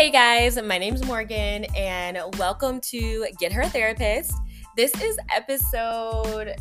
Hey 0.00 0.08
guys, 0.08 0.56
my 0.62 0.78
name's 0.78 1.04
Morgan, 1.04 1.66
and 1.76 2.18
welcome 2.38 2.80
to 2.88 3.26
Get 3.38 3.52
Her 3.52 3.66
Therapist. 3.66 4.32
This 4.74 4.98
is 4.98 5.18
episode 5.30 6.54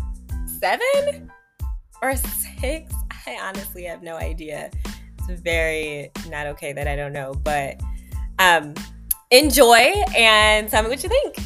seven 0.60 1.32
or 2.02 2.18
six. 2.18 2.94
I 3.26 3.40
honestly 3.42 3.86
have 3.86 4.04
no 4.04 4.18
idea. 4.18 4.70
It's 5.20 5.40
very 5.40 6.12
not 6.28 6.48
okay 6.48 6.74
that 6.74 6.86
I 6.86 6.98
don't 6.98 7.14
know, 7.14 7.34
but 7.34 7.80
um, 8.40 8.74
enjoy 9.32 9.94
and 10.18 10.68
tell 10.68 10.84
me 10.84 10.90
what 10.90 11.02
you 11.02 11.08
think. 11.08 11.38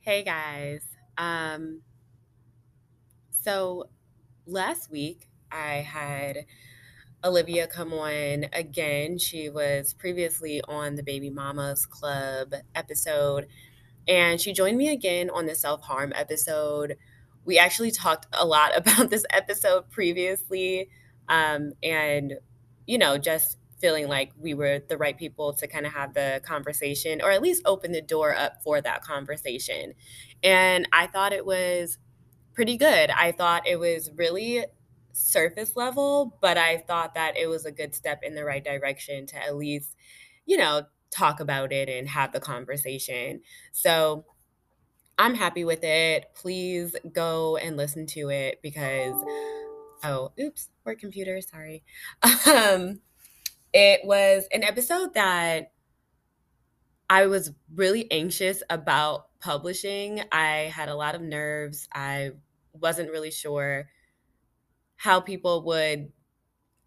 Hey 0.00 0.24
guys. 0.24 0.82
Um, 1.16 1.82
so 3.44 3.88
last 4.48 4.90
week 4.90 5.28
I 5.56 5.76
had 5.76 6.44
Olivia 7.24 7.66
come 7.66 7.92
on 7.92 8.46
again. 8.52 9.18
She 9.18 9.48
was 9.48 9.94
previously 9.94 10.60
on 10.68 10.96
the 10.96 11.02
Baby 11.02 11.30
Mamas 11.30 11.86
Club 11.86 12.52
episode, 12.74 13.46
and 14.06 14.40
she 14.40 14.52
joined 14.52 14.76
me 14.76 14.88
again 14.90 15.30
on 15.30 15.46
the 15.46 15.54
self 15.54 15.82
harm 15.82 16.12
episode. 16.14 16.96
We 17.44 17.58
actually 17.58 17.90
talked 17.90 18.26
a 18.32 18.44
lot 18.44 18.72
about 18.76 19.10
this 19.10 19.24
episode 19.30 19.90
previously, 19.90 20.90
um, 21.28 21.72
and 21.82 22.34
you 22.86 22.98
know, 22.98 23.18
just 23.18 23.58
feeling 23.80 24.08
like 24.08 24.32
we 24.38 24.54
were 24.54 24.80
the 24.88 24.96
right 24.96 25.18
people 25.18 25.52
to 25.52 25.66
kind 25.66 25.86
of 25.86 25.92
have 25.92 26.14
the 26.14 26.40
conversation 26.44 27.20
or 27.20 27.30
at 27.30 27.42
least 27.42 27.62
open 27.66 27.92
the 27.92 28.00
door 28.00 28.34
up 28.34 28.62
for 28.62 28.80
that 28.80 29.02
conversation. 29.02 29.92
And 30.42 30.88
I 30.92 31.06
thought 31.06 31.32
it 31.34 31.44
was 31.44 31.98
pretty 32.54 32.78
good. 32.78 33.10
I 33.10 33.32
thought 33.32 33.66
it 33.66 33.78
was 33.78 34.10
really 34.16 34.64
surface 35.16 35.76
level, 35.76 36.38
but 36.40 36.58
I 36.58 36.78
thought 36.78 37.14
that 37.14 37.36
it 37.36 37.48
was 37.48 37.64
a 37.64 37.72
good 37.72 37.94
step 37.94 38.20
in 38.22 38.34
the 38.34 38.44
right 38.44 38.64
direction 38.64 39.26
to 39.26 39.36
at 39.36 39.56
least, 39.56 39.96
you 40.44 40.56
know, 40.56 40.82
talk 41.10 41.40
about 41.40 41.72
it 41.72 41.88
and 41.88 42.08
have 42.08 42.32
the 42.32 42.40
conversation. 42.40 43.40
So 43.72 44.24
I'm 45.18 45.34
happy 45.34 45.64
with 45.64 45.82
it. 45.82 46.26
Please 46.34 46.94
go 47.12 47.56
and 47.56 47.76
listen 47.76 48.06
to 48.08 48.28
it 48.30 48.60
because 48.62 49.14
oh, 50.04 50.32
oops, 50.38 50.68
work 50.84 51.00
computer, 51.00 51.40
sorry. 51.40 51.82
Um 52.46 53.00
it 53.72 54.00
was 54.04 54.46
an 54.52 54.62
episode 54.62 55.14
that 55.14 55.72
I 57.08 57.26
was 57.26 57.52
really 57.74 58.10
anxious 58.10 58.62
about 58.68 59.26
publishing. 59.40 60.22
I 60.32 60.72
had 60.74 60.88
a 60.88 60.94
lot 60.94 61.14
of 61.14 61.22
nerves. 61.22 61.88
I 61.94 62.30
wasn't 62.72 63.10
really 63.10 63.30
sure 63.30 63.88
how 64.96 65.20
people 65.20 65.64
would 65.64 66.12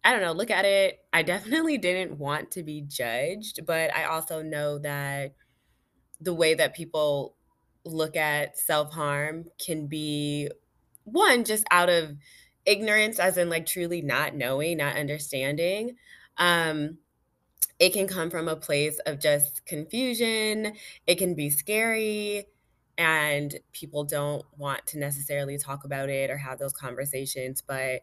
I 0.04 0.12
don't 0.12 0.22
know, 0.22 0.32
look 0.32 0.50
at 0.50 0.64
it. 0.64 1.00
I 1.12 1.22
definitely 1.22 1.78
didn't 1.80 2.18
want 2.18 2.52
to 2.52 2.62
be 2.62 2.82
judged, 2.82 3.66
but 3.66 3.94
I 3.94 4.04
also 4.04 4.42
know 4.42 4.78
that 4.78 5.34
the 6.20 6.34
way 6.34 6.54
that 6.54 6.74
people 6.74 7.36
look 7.84 8.16
at 8.16 8.58
self-harm 8.58 9.46
can 9.64 9.86
be 9.86 10.50
one 11.04 11.44
just 11.44 11.64
out 11.70 11.88
of 11.88 12.16
ignorance 12.66 13.18
as 13.18 13.38
in 13.38 13.48
like 13.50 13.66
truly 13.66 14.02
not 14.02 14.34
knowing, 14.34 14.78
not 14.78 14.96
understanding. 14.96 15.96
Um 16.38 16.98
it 17.78 17.92
can 17.92 18.06
come 18.08 18.30
from 18.30 18.48
a 18.48 18.56
place 18.56 18.98
of 19.06 19.20
just 19.20 19.64
confusion. 19.66 20.74
It 21.06 21.16
can 21.16 21.34
be 21.34 21.50
scary 21.50 22.46
and 23.00 23.58
people 23.72 24.04
don't 24.04 24.44
want 24.58 24.86
to 24.88 24.98
necessarily 24.98 25.56
talk 25.56 25.84
about 25.84 26.10
it 26.10 26.30
or 26.30 26.36
have 26.36 26.58
those 26.58 26.74
conversations. 26.74 27.62
But 27.66 28.02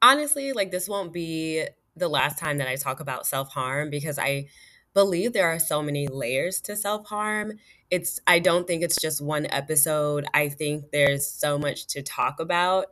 honestly, 0.00 0.52
like 0.52 0.70
this 0.70 0.88
won't 0.88 1.12
be 1.12 1.66
the 1.96 2.08
last 2.08 2.38
time 2.38 2.58
that 2.58 2.68
I 2.68 2.76
talk 2.76 3.00
about 3.00 3.26
self 3.26 3.52
harm 3.52 3.90
because 3.90 4.20
I 4.20 4.46
believe 4.94 5.32
there 5.32 5.48
are 5.48 5.58
so 5.58 5.82
many 5.82 6.06
layers 6.06 6.60
to 6.60 6.76
self 6.76 7.08
harm. 7.08 7.54
It's, 7.90 8.20
I 8.28 8.38
don't 8.38 8.68
think 8.68 8.84
it's 8.84 9.00
just 9.00 9.20
one 9.20 9.48
episode. 9.50 10.26
I 10.32 10.48
think 10.48 10.92
there's 10.92 11.28
so 11.28 11.58
much 11.58 11.88
to 11.88 12.02
talk 12.02 12.38
about. 12.38 12.86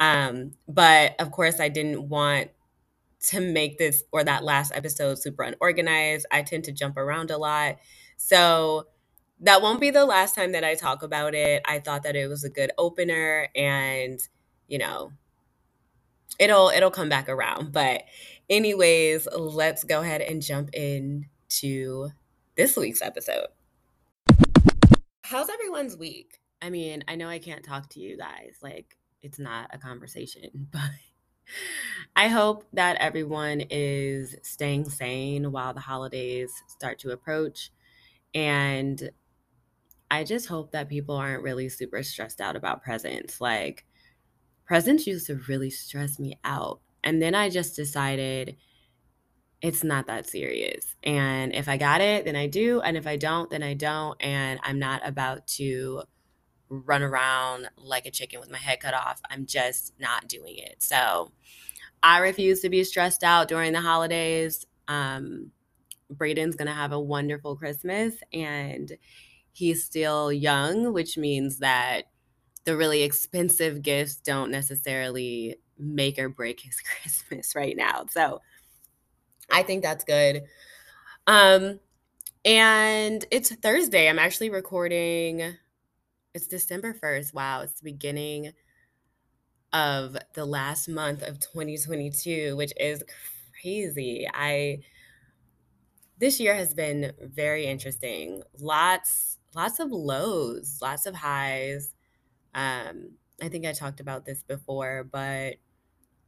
Um, 0.00 0.54
but 0.66 1.14
of 1.20 1.30
course, 1.30 1.60
I 1.60 1.68
didn't 1.68 2.08
want 2.08 2.50
to 3.28 3.40
make 3.40 3.78
this 3.78 4.02
or 4.10 4.24
that 4.24 4.42
last 4.42 4.72
episode 4.74 5.20
super 5.20 5.44
unorganized. 5.44 6.26
I 6.32 6.42
tend 6.42 6.64
to 6.64 6.72
jump 6.72 6.96
around 6.96 7.30
a 7.30 7.38
lot. 7.38 7.76
So, 8.16 8.88
that 9.40 9.62
won't 9.62 9.80
be 9.80 9.90
the 9.90 10.06
last 10.06 10.34
time 10.34 10.52
that 10.52 10.64
I 10.64 10.74
talk 10.74 11.02
about 11.02 11.34
it. 11.34 11.62
I 11.66 11.78
thought 11.78 12.02
that 12.04 12.16
it 12.16 12.28
was 12.28 12.44
a 12.44 12.50
good 12.50 12.70
opener 12.78 13.48
and, 13.54 14.18
you 14.66 14.78
know, 14.78 15.12
it'll 16.38 16.68
it'll 16.70 16.90
come 16.90 17.08
back 17.08 17.28
around. 17.28 17.72
But 17.72 18.04
anyways, 18.48 19.28
let's 19.36 19.84
go 19.84 20.00
ahead 20.00 20.22
and 20.22 20.42
jump 20.42 20.70
in 20.72 21.26
to 21.60 22.10
this 22.56 22.76
week's 22.76 23.02
episode. 23.02 23.46
How's 25.22 25.48
everyone's 25.50 25.96
week? 25.96 26.38
I 26.62 26.70
mean, 26.70 27.04
I 27.08 27.16
know 27.16 27.28
I 27.28 27.38
can't 27.38 27.64
talk 27.64 27.88
to 27.90 28.00
you 28.00 28.16
guys. 28.16 28.58
Like 28.62 28.96
it's 29.22 29.38
not 29.38 29.70
a 29.72 29.78
conversation, 29.78 30.50
but 30.72 30.80
I 32.14 32.28
hope 32.28 32.64
that 32.72 32.96
everyone 32.96 33.62
is 33.70 34.36
staying 34.42 34.88
sane 34.88 35.52
while 35.52 35.74
the 35.74 35.80
holidays 35.80 36.50
start 36.68 36.98
to 37.00 37.10
approach. 37.10 37.70
And 38.34 39.10
I 40.10 40.24
just 40.24 40.46
hope 40.46 40.72
that 40.72 40.88
people 40.88 41.16
aren't 41.16 41.42
really 41.42 41.68
super 41.68 42.02
stressed 42.02 42.40
out 42.40 42.56
about 42.56 42.82
presents. 42.82 43.40
Like, 43.40 43.84
presents 44.66 45.06
used 45.06 45.26
to 45.26 45.40
really 45.48 45.70
stress 45.70 46.18
me 46.18 46.38
out. 46.44 46.80
And 47.02 47.22
then 47.22 47.34
I 47.34 47.48
just 47.48 47.76
decided 47.76 48.56
it's 49.62 49.82
not 49.82 50.06
that 50.06 50.28
serious. 50.28 50.94
And 51.02 51.54
if 51.54 51.68
I 51.68 51.76
got 51.76 52.00
it, 52.00 52.24
then 52.24 52.36
I 52.36 52.46
do. 52.46 52.80
And 52.80 52.96
if 52.96 53.06
I 53.06 53.16
don't, 53.16 53.48
then 53.50 53.62
I 53.62 53.74
don't. 53.74 54.20
And 54.22 54.60
I'm 54.62 54.78
not 54.78 55.02
about 55.04 55.46
to 55.48 56.02
run 56.68 57.02
around 57.02 57.68
like 57.76 58.06
a 58.06 58.10
chicken 58.10 58.40
with 58.40 58.50
my 58.50 58.58
head 58.58 58.80
cut 58.80 58.94
off. 58.94 59.20
I'm 59.30 59.46
just 59.46 59.94
not 59.98 60.28
doing 60.28 60.56
it. 60.58 60.82
So 60.82 61.32
I 62.02 62.18
refuse 62.18 62.60
to 62.60 62.68
be 62.68 62.84
stressed 62.84 63.24
out 63.24 63.48
during 63.48 63.72
the 63.72 63.80
holidays. 63.80 64.66
Um, 64.88 65.52
Braden's 66.10 66.56
going 66.56 66.68
to 66.68 66.74
have 66.74 66.92
a 66.92 67.00
wonderful 67.00 67.56
Christmas. 67.56 68.14
And 68.32 68.96
he's 69.56 69.82
still 69.82 70.30
young, 70.30 70.92
which 70.92 71.16
means 71.16 71.60
that 71.60 72.02
the 72.64 72.76
really 72.76 73.02
expensive 73.02 73.80
gifts 73.80 74.16
don't 74.16 74.50
necessarily 74.50 75.56
make 75.78 76.18
or 76.18 76.28
break 76.28 76.60
his 76.60 76.78
Christmas 77.02 77.54
right 77.54 77.74
now. 77.74 78.04
So 78.10 78.42
I 79.50 79.62
think 79.62 79.82
that's 79.82 80.04
good. 80.04 80.42
Um 81.26 81.80
and 82.44 83.24
it's 83.30 83.54
Thursday. 83.54 84.10
I'm 84.10 84.18
actually 84.18 84.50
recording 84.50 85.54
it's 86.34 86.46
December 86.46 86.92
1st. 86.92 87.32
Wow, 87.32 87.62
it's 87.62 87.80
the 87.80 87.90
beginning 87.90 88.52
of 89.72 90.18
the 90.34 90.44
last 90.44 90.86
month 90.86 91.22
of 91.22 91.40
2022, 91.40 92.56
which 92.56 92.74
is 92.78 93.02
crazy. 93.62 94.28
I 94.34 94.80
this 96.18 96.40
year 96.40 96.54
has 96.54 96.74
been 96.74 97.12
very 97.22 97.66
interesting. 97.66 98.42
Lots 98.58 99.35
lots 99.56 99.80
of 99.80 99.90
lows, 99.90 100.78
lots 100.82 101.06
of 101.06 101.14
highs. 101.14 101.94
Um, 102.54 103.12
I 103.42 103.48
think 103.48 103.66
I 103.66 103.72
talked 103.72 104.00
about 104.00 104.26
this 104.26 104.42
before, 104.42 105.04
but 105.10 105.56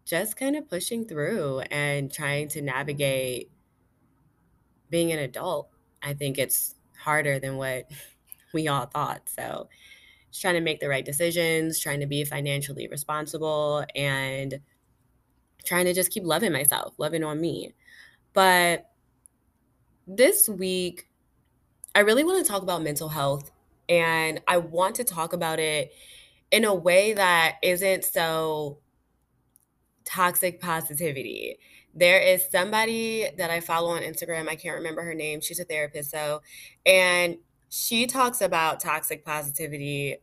just 0.04 0.36
kind 0.36 0.56
of 0.56 0.68
pushing 0.68 1.06
through 1.06 1.60
and 1.70 2.10
trying 2.10 2.48
to 2.48 2.62
navigate 2.62 3.50
being 4.90 5.12
an 5.12 5.18
adult. 5.18 5.68
I 6.02 6.14
think 6.14 6.38
it's 6.38 6.74
harder 6.98 7.38
than 7.38 7.58
what 7.58 7.90
we 8.54 8.66
all 8.68 8.86
thought. 8.86 9.28
So, 9.28 9.68
just 10.30 10.40
trying 10.42 10.54
to 10.54 10.60
make 10.60 10.80
the 10.80 10.88
right 10.88 11.04
decisions, 11.04 11.78
trying 11.78 12.00
to 12.00 12.06
be 12.06 12.24
financially 12.24 12.88
responsible, 12.88 13.84
and 13.94 14.60
trying 15.64 15.84
to 15.84 15.94
just 15.94 16.10
keep 16.10 16.24
loving 16.24 16.52
myself, 16.52 16.94
loving 16.98 17.24
on 17.24 17.40
me. 17.40 17.74
But 18.32 18.90
this 20.06 20.48
week, 20.48 21.07
I 21.98 22.02
really 22.02 22.22
want 22.22 22.46
to 22.46 22.48
talk 22.48 22.62
about 22.62 22.84
mental 22.84 23.08
health 23.08 23.50
and 23.88 24.40
I 24.46 24.58
want 24.58 24.94
to 24.94 25.04
talk 25.04 25.32
about 25.32 25.58
it 25.58 25.92
in 26.52 26.64
a 26.64 26.72
way 26.72 27.12
that 27.12 27.56
isn't 27.60 28.04
so 28.04 28.78
toxic 30.04 30.60
positivity. 30.60 31.58
There 31.92 32.20
is 32.20 32.44
somebody 32.52 33.26
that 33.36 33.50
I 33.50 33.58
follow 33.58 33.90
on 33.90 34.02
Instagram. 34.02 34.48
I 34.48 34.54
can't 34.54 34.76
remember 34.76 35.02
her 35.02 35.12
name. 35.12 35.40
She's 35.40 35.58
a 35.58 35.64
therapist, 35.64 36.12
so 36.12 36.40
and 36.86 37.38
she 37.68 38.06
talks 38.06 38.42
about 38.42 38.78
toxic 38.78 39.24
positivity 39.24 40.18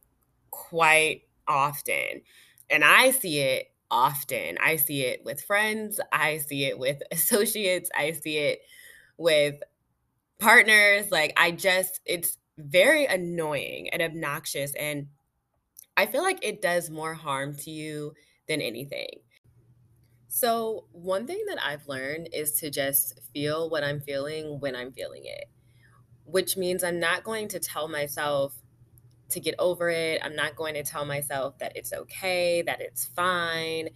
quite 0.52 1.24
often. 1.46 2.22
And 2.70 2.86
I 2.86 3.12
see 3.12 3.40
it 3.42 3.66
often. 3.92 4.58
I 4.64 4.78
see 4.78 5.02
it 5.02 5.26
with 5.26 5.42
friends, 5.42 6.00
I 6.10 6.38
see 6.38 6.64
it 6.64 6.80
with 6.80 7.02
associates, 7.12 7.90
I 7.94 8.14
see 8.14 8.38
it 8.38 8.60
with 9.18 9.56
partners. 10.40 11.12
Like, 11.12 11.34
I 11.38 11.52
just, 11.52 12.02
it's 12.06 12.38
very 12.58 13.06
annoying 13.06 13.90
and 13.90 14.02
obnoxious. 14.02 14.74
And 14.76 15.08
I 15.98 16.06
feel 16.06 16.24
like 16.24 16.44
it 16.44 16.62
does 16.62 16.90
more 16.90 17.14
harm 17.14 17.56
to 17.58 17.72
you 17.72 18.14
than 18.48 18.62
anything. 18.62 19.22
So, 20.28 20.88
one 20.92 21.28
thing 21.28 21.42
that 21.48 21.64
I've 21.64 21.88
learned 21.88 22.30
is 22.34 22.54
to 22.60 22.70
just 22.70 23.22
feel 23.34 23.70
what 23.70 23.86
I'm 23.86 24.02
feeling 24.02 24.60
when 24.60 24.76
I'm 24.76 24.92
feeling 24.92 25.24
it, 25.24 25.46
which 26.26 26.58
means 26.58 26.84
I'm 26.84 27.00
not 27.00 27.24
going 27.24 27.48
to 27.50 27.60
tell 27.60 27.88
myself 27.88 28.54
to 29.30 29.40
get 29.40 29.56
over 29.60 29.90
it. 29.90 30.20
I'm 30.24 30.36
not 30.36 30.58
going 30.58 30.74
to 30.74 30.84
tell 30.84 31.06
myself 31.06 31.58
that 31.60 31.74
it's 31.76 31.94
okay, 31.94 32.62
that 32.64 32.82
it's 32.82 33.06
fine, 33.06 33.90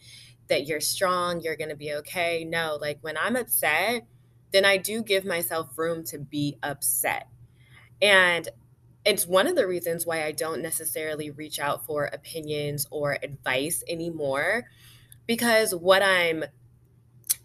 that 0.48 0.66
you're 0.66 0.80
strong, 0.80 1.42
you're 1.42 1.58
going 1.58 1.72
to 1.72 1.76
be 1.76 1.94
okay. 1.96 2.46
No, 2.46 2.78
like 2.80 3.00
when 3.02 3.18
I'm 3.18 3.36
upset, 3.36 4.08
then 4.52 4.66
I 4.66 4.78
do 4.78 5.04
give 5.04 5.26
myself 5.26 5.78
room 5.78 6.04
to 6.06 6.18
be 6.18 6.58
upset. 6.64 7.28
And 8.02 8.48
it's 9.06 9.26
one 9.26 9.48
of 9.48 9.56
the 9.56 9.68
reasons 9.68 10.06
why 10.06 10.24
I 10.24 10.32
don't 10.32 10.62
necessarily 10.62 11.30
reach 11.30 11.60
out 11.60 11.86
for 11.86 12.06
opinions 12.06 12.86
or 12.92 13.18
advice 13.24 13.84
anymore 13.88 14.66
because 15.26 15.74
what 15.74 16.02
I'm 16.02 16.44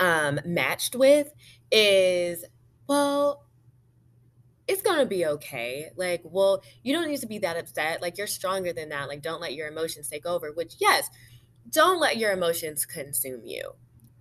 um, 0.00 0.40
matched 0.44 0.96
with 0.96 1.32
is, 1.70 2.44
well, 2.86 3.44
it's 4.66 4.82
gonna 4.82 5.06
be 5.06 5.26
okay. 5.26 5.90
Like, 5.96 6.22
well, 6.24 6.62
you 6.82 6.94
don't 6.94 7.08
need 7.08 7.20
to 7.20 7.26
be 7.26 7.38
that 7.38 7.56
upset. 7.56 8.00
Like, 8.00 8.16
you're 8.16 8.26
stronger 8.26 8.72
than 8.72 8.88
that. 8.88 9.08
Like, 9.08 9.22
don't 9.22 9.40
let 9.40 9.54
your 9.54 9.68
emotions 9.68 10.08
take 10.08 10.26
over, 10.26 10.50
which, 10.52 10.76
yes, 10.78 11.10
don't 11.68 12.00
let 12.00 12.16
your 12.16 12.32
emotions 12.32 12.86
consume 12.86 13.42
you. 13.44 13.72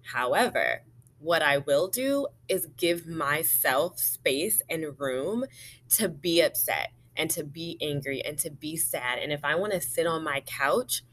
However, 0.04 0.84
what 1.24 1.42
I 1.42 1.58
will 1.60 1.88
do 1.88 2.28
is 2.50 2.68
give 2.78 3.08
myself 3.08 3.98
space 3.98 4.62
and 4.70 5.00
room 5.00 5.46
to 5.92 6.10
be 6.10 6.42
upset 6.42 6.90
and 7.16 7.30
to 7.31 7.46
be 7.46 7.78
angry 7.81 8.22
and 8.22 8.38
to 8.40 8.50
be 8.50 8.75
sad. 8.75 9.20
And 9.20 9.31
if 9.31 9.46
I 9.46 9.56
want 9.56 9.72
to 9.72 9.80
sit 9.81 10.06
on 10.06 10.24
my 10.24 10.42
couch 10.42 11.04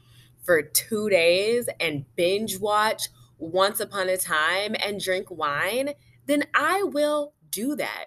for 0.43 0.63
two 0.63 1.09
days 1.11 1.69
and 1.79 2.05
binge 2.17 2.59
watch 2.59 3.05
Once 3.39 3.79
Upon 3.79 4.09
a 4.09 4.17
Time 4.17 4.75
and 4.85 5.01
drink 5.01 5.31
wine, 5.31 5.95
then 6.27 6.45
I 6.55 6.83
will 6.83 7.35
do 7.51 7.77
that. 7.77 8.07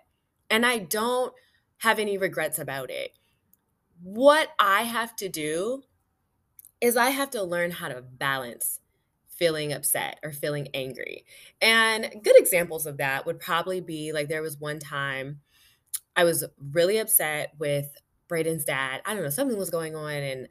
And 0.49 0.65
I 0.65 0.79
don't 0.79 1.33
have 1.77 1.99
any 1.99 2.17
regrets 2.17 2.59
about 2.59 2.89
it. 2.89 3.11
What 4.01 4.49
I 4.59 4.83
have 4.83 5.15
to 5.17 5.29
do 5.29 5.83
is 6.81 6.97
I 6.97 7.11
have 7.11 7.29
to 7.31 7.43
learn 7.43 7.71
how 7.71 7.87
to 7.87 8.01
balance 8.01 8.79
feeling 9.43 9.73
upset 9.73 10.19
or 10.23 10.31
feeling 10.31 10.69
angry. 10.73 11.25
And 11.61 12.09
good 12.23 12.39
examples 12.39 12.85
of 12.85 12.95
that 12.99 13.25
would 13.25 13.41
probably 13.41 13.81
be 13.81 14.13
like 14.13 14.29
there 14.29 14.41
was 14.41 14.57
one 14.57 14.79
time 14.79 15.41
I 16.15 16.23
was 16.23 16.45
really 16.71 16.97
upset 16.97 17.51
with 17.59 17.93
Braden's 18.29 18.63
dad. 18.63 19.01
I 19.05 19.13
don't 19.13 19.21
know, 19.21 19.29
something 19.29 19.57
was 19.57 19.69
going 19.69 19.97
on 19.97 20.13
and 20.13 20.47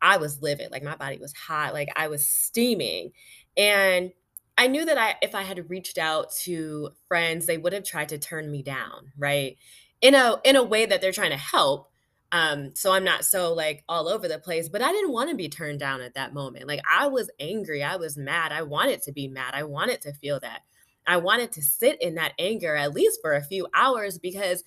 I 0.00 0.18
was 0.18 0.42
livid. 0.42 0.70
Like 0.70 0.84
my 0.84 0.94
body 0.94 1.18
was 1.18 1.32
hot, 1.32 1.74
like 1.74 1.88
I 1.96 2.06
was 2.06 2.24
steaming. 2.24 3.10
And 3.56 4.12
I 4.56 4.68
knew 4.68 4.84
that 4.84 4.96
I 4.96 5.16
if 5.22 5.34
I 5.34 5.42
had 5.42 5.68
reached 5.68 5.98
out 5.98 6.30
to 6.42 6.90
friends, 7.08 7.46
they 7.46 7.58
would 7.58 7.72
have 7.72 7.82
tried 7.82 8.10
to 8.10 8.18
turn 8.18 8.48
me 8.48 8.62
down, 8.62 9.10
right? 9.18 9.56
In 10.00 10.14
a 10.14 10.36
in 10.44 10.54
a 10.54 10.62
way 10.62 10.86
that 10.86 11.00
they're 11.00 11.10
trying 11.10 11.32
to 11.32 11.36
help. 11.36 11.90
Um, 12.36 12.74
so 12.74 12.92
I'm 12.92 13.04
not 13.04 13.24
so 13.24 13.54
like 13.54 13.82
all 13.88 14.08
over 14.08 14.28
the 14.28 14.38
place, 14.38 14.68
but 14.68 14.82
I 14.82 14.92
didn't 14.92 15.12
want 15.12 15.30
to 15.30 15.36
be 15.36 15.48
turned 15.48 15.80
down 15.80 16.02
at 16.02 16.14
that 16.14 16.34
moment. 16.34 16.68
Like 16.68 16.82
I 16.86 17.06
was 17.06 17.30
angry, 17.40 17.82
I 17.82 17.96
was 17.96 18.18
mad. 18.18 18.52
I 18.52 18.60
wanted 18.60 19.00
to 19.02 19.12
be 19.12 19.26
mad. 19.26 19.54
I 19.54 19.62
wanted 19.62 20.02
to 20.02 20.12
feel 20.12 20.38
that. 20.40 20.60
I 21.06 21.16
wanted 21.16 21.52
to 21.52 21.62
sit 21.62 22.02
in 22.02 22.16
that 22.16 22.34
anger 22.38 22.76
at 22.76 22.92
least 22.92 23.20
for 23.22 23.32
a 23.32 23.42
few 23.42 23.68
hours 23.72 24.18
because 24.18 24.64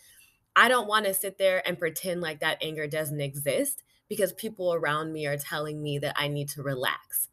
I 0.56 0.68
don't 0.68 0.88
want 0.88 1.06
to 1.06 1.14
sit 1.14 1.38
there 1.38 1.62
and 1.64 1.78
pretend 1.78 2.22
like 2.22 2.40
that 2.40 2.58
anger 2.60 2.88
doesn't 2.88 3.22
exist 3.22 3.84
because 4.08 4.34
people 4.34 4.74
around 4.74 5.14
me 5.14 5.28
are 5.28 5.38
telling 5.38 5.80
me 5.80 6.00
that 6.00 6.16
I 6.18 6.28
need 6.28 6.50
to 6.50 6.64
relax. 6.64 7.28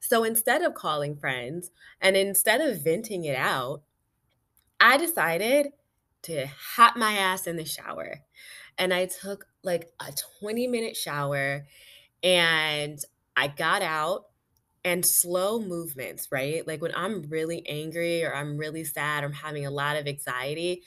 So 0.00 0.24
instead 0.24 0.62
of 0.62 0.74
calling 0.74 1.14
friends 1.14 1.70
and 2.00 2.16
instead 2.16 2.60
of 2.60 2.82
venting 2.82 3.24
it 3.24 3.36
out, 3.36 3.82
I 4.80 4.96
decided 4.96 5.68
to 6.22 6.48
hop 6.48 6.96
my 6.96 7.12
ass 7.12 7.46
in 7.46 7.54
the 7.54 7.64
shower. 7.64 8.22
And 8.76 8.92
I 8.94 9.06
took 9.06 9.47
like 9.62 9.90
a 10.00 10.12
20 10.40 10.66
minute 10.66 10.96
shower 10.96 11.66
and 12.22 12.98
I 13.36 13.48
got 13.48 13.82
out 13.82 14.26
and 14.84 15.04
slow 15.04 15.60
movements, 15.60 16.28
right? 16.30 16.66
Like 16.66 16.80
when 16.82 16.94
I'm 16.94 17.22
really 17.28 17.66
angry 17.68 18.24
or 18.24 18.34
I'm 18.34 18.56
really 18.56 18.84
sad 18.84 19.22
or 19.24 19.26
I'm 19.26 19.32
having 19.32 19.66
a 19.66 19.70
lot 19.70 19.96
of 19.96 20.06
anxiety, 20.06 20.82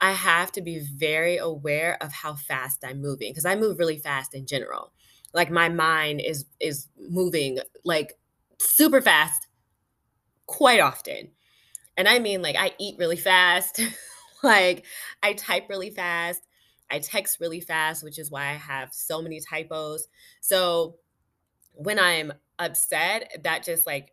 I 0.00 0.12
have 0.12 0.52
to 0.52 0.62
be 0.62 0.80
very 0.80 1.38
aware 1.38 1.96
of 2.02 2.12
how 2.12 2.34
fast 2.34 2.84
I'm 2.84 3.00
moving 3.00 3.30
because 3.30 3.46
I 3.46 3.56
move 3.56 3.78
really 3.78 3.98
fast 3.98 4.34
in 4.34 4.46
general. 4.46 4.92
Like 5.32 5.50
my 5.50 5.68
mind 5.68 6.20
is 6.20 6.46
is 6.60 6.88
moving 6.98 7.58
like 7.84 8.14
super 8.58 9.00
fast 9.00 9.48
quite 10.46 10.80
often. 10.80 11.30
And 11.96 12.08
I 12.08 12.18
mean 12.18 12.42
like 12.42 12.56
I 12.56 12.72
eat 12.78 12.96
really 12.98 13.16
fast, 13.16 13.80
like 14.42 14.86
I 15.22 15.34
type 15.34 15.68
really 15.68 15.90
fast, 15.90 16.42
I 16.90 16.98
text 17.00 17.40
really 17.40 17.60
fast, 17.60 18.04
which 18.04 18.18
is 18.18 18.30
why 18.30 18.46
I 18.46 18.54
have 18.54 18.92
so 18.92 19.20
many 19.22 19.40
typos. 19.40 20.08
So 20.40 20.96
when 21.72 21.98
I'm 21.98 22.32
upset, 22.58 23.40
that 23.44 23.64
just 23.64 23.86
like 23.86 24.12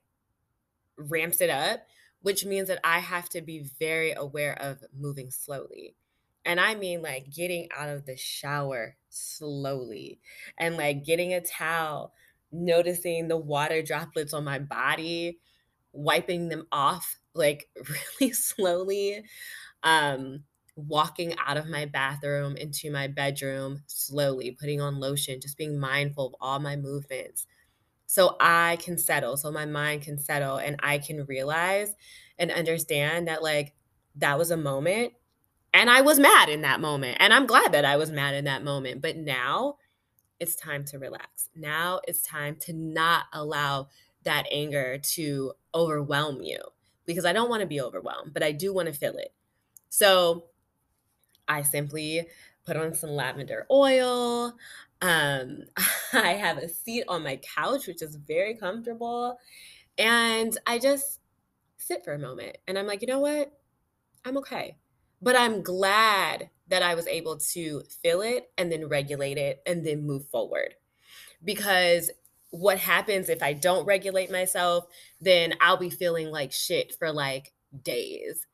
ramps 0.98 1.42
it 1.42 1.50
up, 1.50 1.86
which 2.22 2.46
means 2.46 2.68
that 2.68 2.80
I 2.84 3.00
have 3.00 3.30
to 3.30 3.42
be 3.42 3.66
very 3.80 4.14
aware 4.14 4.54
of 4.62 4.84
moving 4.98 5.32
slowly. 5.32 5.96
And 6.46 6.60
I 6.60 6.76
mean 6.76 7.02
like 7.02 7.32
getting 7.32 7.70
out 7.78 7.90
of 7.90 8.06
the 8.06 8.18
shower 8.18 8.98
slowly 9.10 10.20
and 10.58 10.76
like 10.76 11.06
getting 11.06 11.34
a 11.34 11.42
towel, 11.42 12.14
noticing 12.52 13.28
the 13.28 13.38
water 13.38 13.82
droplets 13.82 14.34
on 14.34 14.44
my 14.44 14.60
body, 14.60 15.40
wiping 15.94 16.50
them 16.50 16.68
off 16.72 17.20
like 17.34 17.70
really 18.20 18.34
slowly. 18.34 19.24
Um 19.84 20.44
walking 20.76 21.36
out 21.46 21.58
of 21.58 21.68
my 21.68 21.86
bathroom 21.86 22.56
into 22.58 22.92
my 22.92 23.08
bedroom 23.08 23.84
slowly, 23.88 24.52
putting 24.52 24.82
on 24.82 25.00
lotion, 25.00 25.40
just 25.40 25.58
being 25.58 25.80
mindful 25.80 26.28
of 26.28 26.36
all 26.42 26.60
my 26.60 26.76
movements 26.76 27.46
so 28.14 28.36
I 28.40 28.76
can 28.76 29.00
settle, 29.00 29.38
so 29.38 29.52
my 29.52 29.66
mind 29.66 30.04
can 30.04 30.20
settle 30.20 30.58
and 30.58 30.76
I 30.84 31.00
can 31.00 31.26
realize 31.26 31.96
and 32.38 32.52
understand 32.52 33.28
that 33.28 33.42
like 33.42 33.74
that 34.18 34.38
was 34.38 34.52
a 34.52 34.58
moment 34.58 35.14
and 35.74 35.90
I 35.90 36.02
was 36.02 36.20
mad 36.20 36.50
in 36.50 36.62
that 36.62 36.80
moment 36.80 37.18
and 37.20 37.34
I'm 37.34 37.48
glad 37.48 37.72
that 37.72 37.86
I 37.86 37.98
was 37.98 38.12
mad 38.12 38.36
in 38.36 38.46
that 38.46 38.64
moment, 38.64 39.02
but 39.02 39.18
now 39.18 39.78
it's 40.40 40.56
time 40.56 40.86
to 40.86 41.00
relax. 41.00 41.50
Now 41.56 42.02
it's 42.08 42.22
time 42.22 42.58
to 42.62 42.74
not 42.74 43.26
allow 43.34 43.88
that 44.26 44.46
anger 44.52 45.00
to 45.14 45.54
overwhelm 45.74 46.44
you 46.44 46.60
because 47.06 47.26
I 47.26 47.34
don't 47.34 47.50
want 47.50 47.62
to 47.62 47.68
be 47.68 47.82
overwhelmed, 47.82 48.34
but 48.34 48.44
I 48.44 48.52
do 48.52 48.74
want 48.74 48.90
to 48.90 48.94
feel 48.94 49.16
it. 49.18 49.34
So 49.90 50.46
I 51.48 51.62
simply 51.62 52.28
put 52.66 52.78
on 52.78 52.94
some 52.94 53.12
lavender 53.12 53.66
oil. 53.70 54.54
Um, 55.02 55.64
I 56.14 56.34
have 56.34 56.58
a 56.58 56.70
seat 56.70 57.04
on 57.08 57.24
my 57.24 57.38
couch, 57.38 57.88
which 57.88 58.02
is 58.02 58.16
very 58.16 58.56
comfortable. 58.56 59.38
And 59.98 60.58
I 60.66 60.80
just 60.80 61.20
sit 61.78 62.04
for 62.04 62.14
a 62.14 62.20
moment 62.20 62.58
and 62.68 62.80
I'm 62.80 62.88
like, 62.88 63.02
you 63.02 63.08
know 63.08 63.20
what? 63.20 63.52
I'm 64.26 64.38
okay. 64.38 64.78
But 65.22 65.36
I'm 65.36 65.62
glad 65.62 66.50
that 66.68 66.82
I 66.82 66.96
was 66.96 67.08
able 67.08 67.38
to 67.38 67.84
feel 68.02 68.22
it 68.22 68.50
and 68.58 68.72
then 68.72 68.88
regulate 68.88 69.38
it 69.38 69.62
and 69.66 69.86
then 69.86 70.08
move 70.08 70.26
forward. 70.30 70.76
Because 71.44 72.10
what 72.50 72.78
happens 72.78 73.30
if 73.30 73.44
I 73.44 73.54
don't 73.54 73.86
regulate 73.86 74.32
myself, 74.32 74.86
then 75.20 75.54
I'll 75.62 75.78
be 75.78 75.90
feeling 75.90 76.32
like 76.32 76.52
shit 76.52 76.96
for 76.98 77.12
like 77.12 77.52
days 77.84 78.46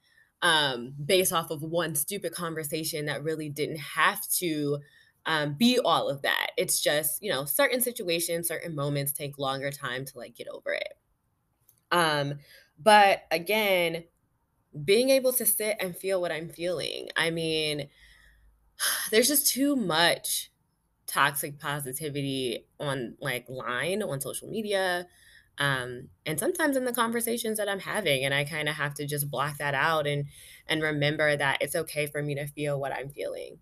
um, 0.41 0.93
based 1.03 1.33
off 1.33 1.51
of 1.51 1.61
one 1.61 1.95
stupid 1.95 2.33
conversation 2.33 3.05
that 3.05 3.23
really 3.23 3.49
didn't 3.49 3.79
have 3.79 4.27
to 4.29 4.79
um, 5.25 5.53
be 5.53 5.79
all 5.79 6.09
of 6.09 6.21
that. 6.21 6.51
It's 6.57 6.81
just, 6.81 7.21
you 7.21 7.29
know, 7.31 7.45
certain 7.45 7.81
situations, 7.81 8.47
certain 8.47 8.73
moments 8.73 9.11
take 9.11 9.37
longer 9.37 9.71
time 9.71 10.05
to 10.05 10.17
like 10.17 10.35
get 10.35 10.47
over 10.47 10.71
it. 10.71 10.93
Um, 11.91 12.35
but 12.81 13.23
again, 13.31 14.05
being 14.85 15.09
able 15.09 15.33
to 15.33 15.45
sit 15.45 15.77
and 15.79 15.95
feel 15.95 16.21
what 16.21 16.31
I'm 16.31 16.49
feeling. 16.49 17.09
I 17.17 17.31
mean, 17.31 17.89
there's 19.11 19.27
just 19.27 19.47
too 19.47 19.75
much 19.75 20.51
toxic 21.05 21.59
positivity 21.59 22.67
on 22.79 23.15
like 23.19 23.49
line 23.49 24.03
on 24.03 24.21
social 24.21 24.47
media 24.47 25.07
um, 25.59 26.07
and 26.25 26.39
sometimes 26.39 26.77
in 26.77 26.85
the 26.85 26.93
conversations 26.93 27.57
that 27.57 27.69
i'm 27.69 27.79
having 27.79 28.25
and 28.25 28.33
i 28.33 28.43
kind 28.43 28.69
of 28.69 28.75
have 28.75 28.93
to 28.93 29.05
just 29.05 29.29
block 29.29 29.57
that 29.57 29.73
out 29.73 30.07
and 30.07 30.25
and 30.67 30.81
remember 30.81 31.35
that 31.35 31.61
it's 31.61 31.75
okay 31.75 32.05
for 32.05 32.21
me 32.21 32.35
to 32.35 32.47
feel 32.47 32.79
what 32.79 32.93
i'm 32.93 33.09
feeling 33.09 33.57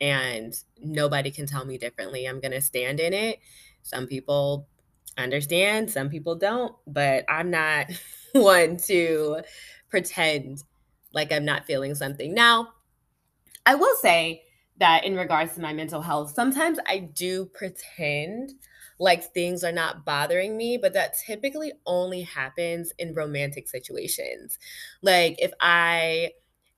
and 0.00 0.54
nobody 0.80 1.30
can 1.30 1.46
tell 1.46 1.64
me 1.64 1.76
differently. 1.76 2.26
I'm 2.26 2.40
going 2.40 2.52
to 2.52 2.60
stand 2.60 3.00
in 3.00 3.12
it. 3.12 3.38
Some 3.82 4.06
people 4.06 4.66
understand 5.18 5.90
some 5.90 6.08
people 6.08 6.36
don't 6.36 6.74
but 6.86 7.24
i'm 7.28 7.50
not 7.50 7.86
one 8.32 8.76
to 8.76 9.42
pretend 9.90 10.62
like 11.12 11.32
i'm 11.32 11.44
not 11.44 11.66
feeling 11.66 11.94
something. 11.94 12.32
Now 12.32 12.68
i 13.66 13.74
will 13.74 13.96
say 13.96 14.44
that 14.78 15.04
in 15.04 15.16
regards 15.16 15.54
to 15.54 15.60
my 15.60 15.74
mental 15.74 16.00
health, 16.00 16.32
sometimes 16.32 16.78
I 16.86 16.98
do 17.00 17.44
pretend 17.44 18.52
like 19.00 19.32
things 19.32 19.64
are 19.64 19.72
not 19.72 20.04
bothering 20.04 20.56
me, 20.56 20.76
but 20.76 20.92
that 20.92 21.16
typically 21.26 21.72
only 21.86 22.20
happens 22.20 22.92
in 22.98 23.14
romantic 23.14 23.66
situations. 23.66 24.58
Like 25.00 25.36
if 25.40 25.52
I 25.58 26.32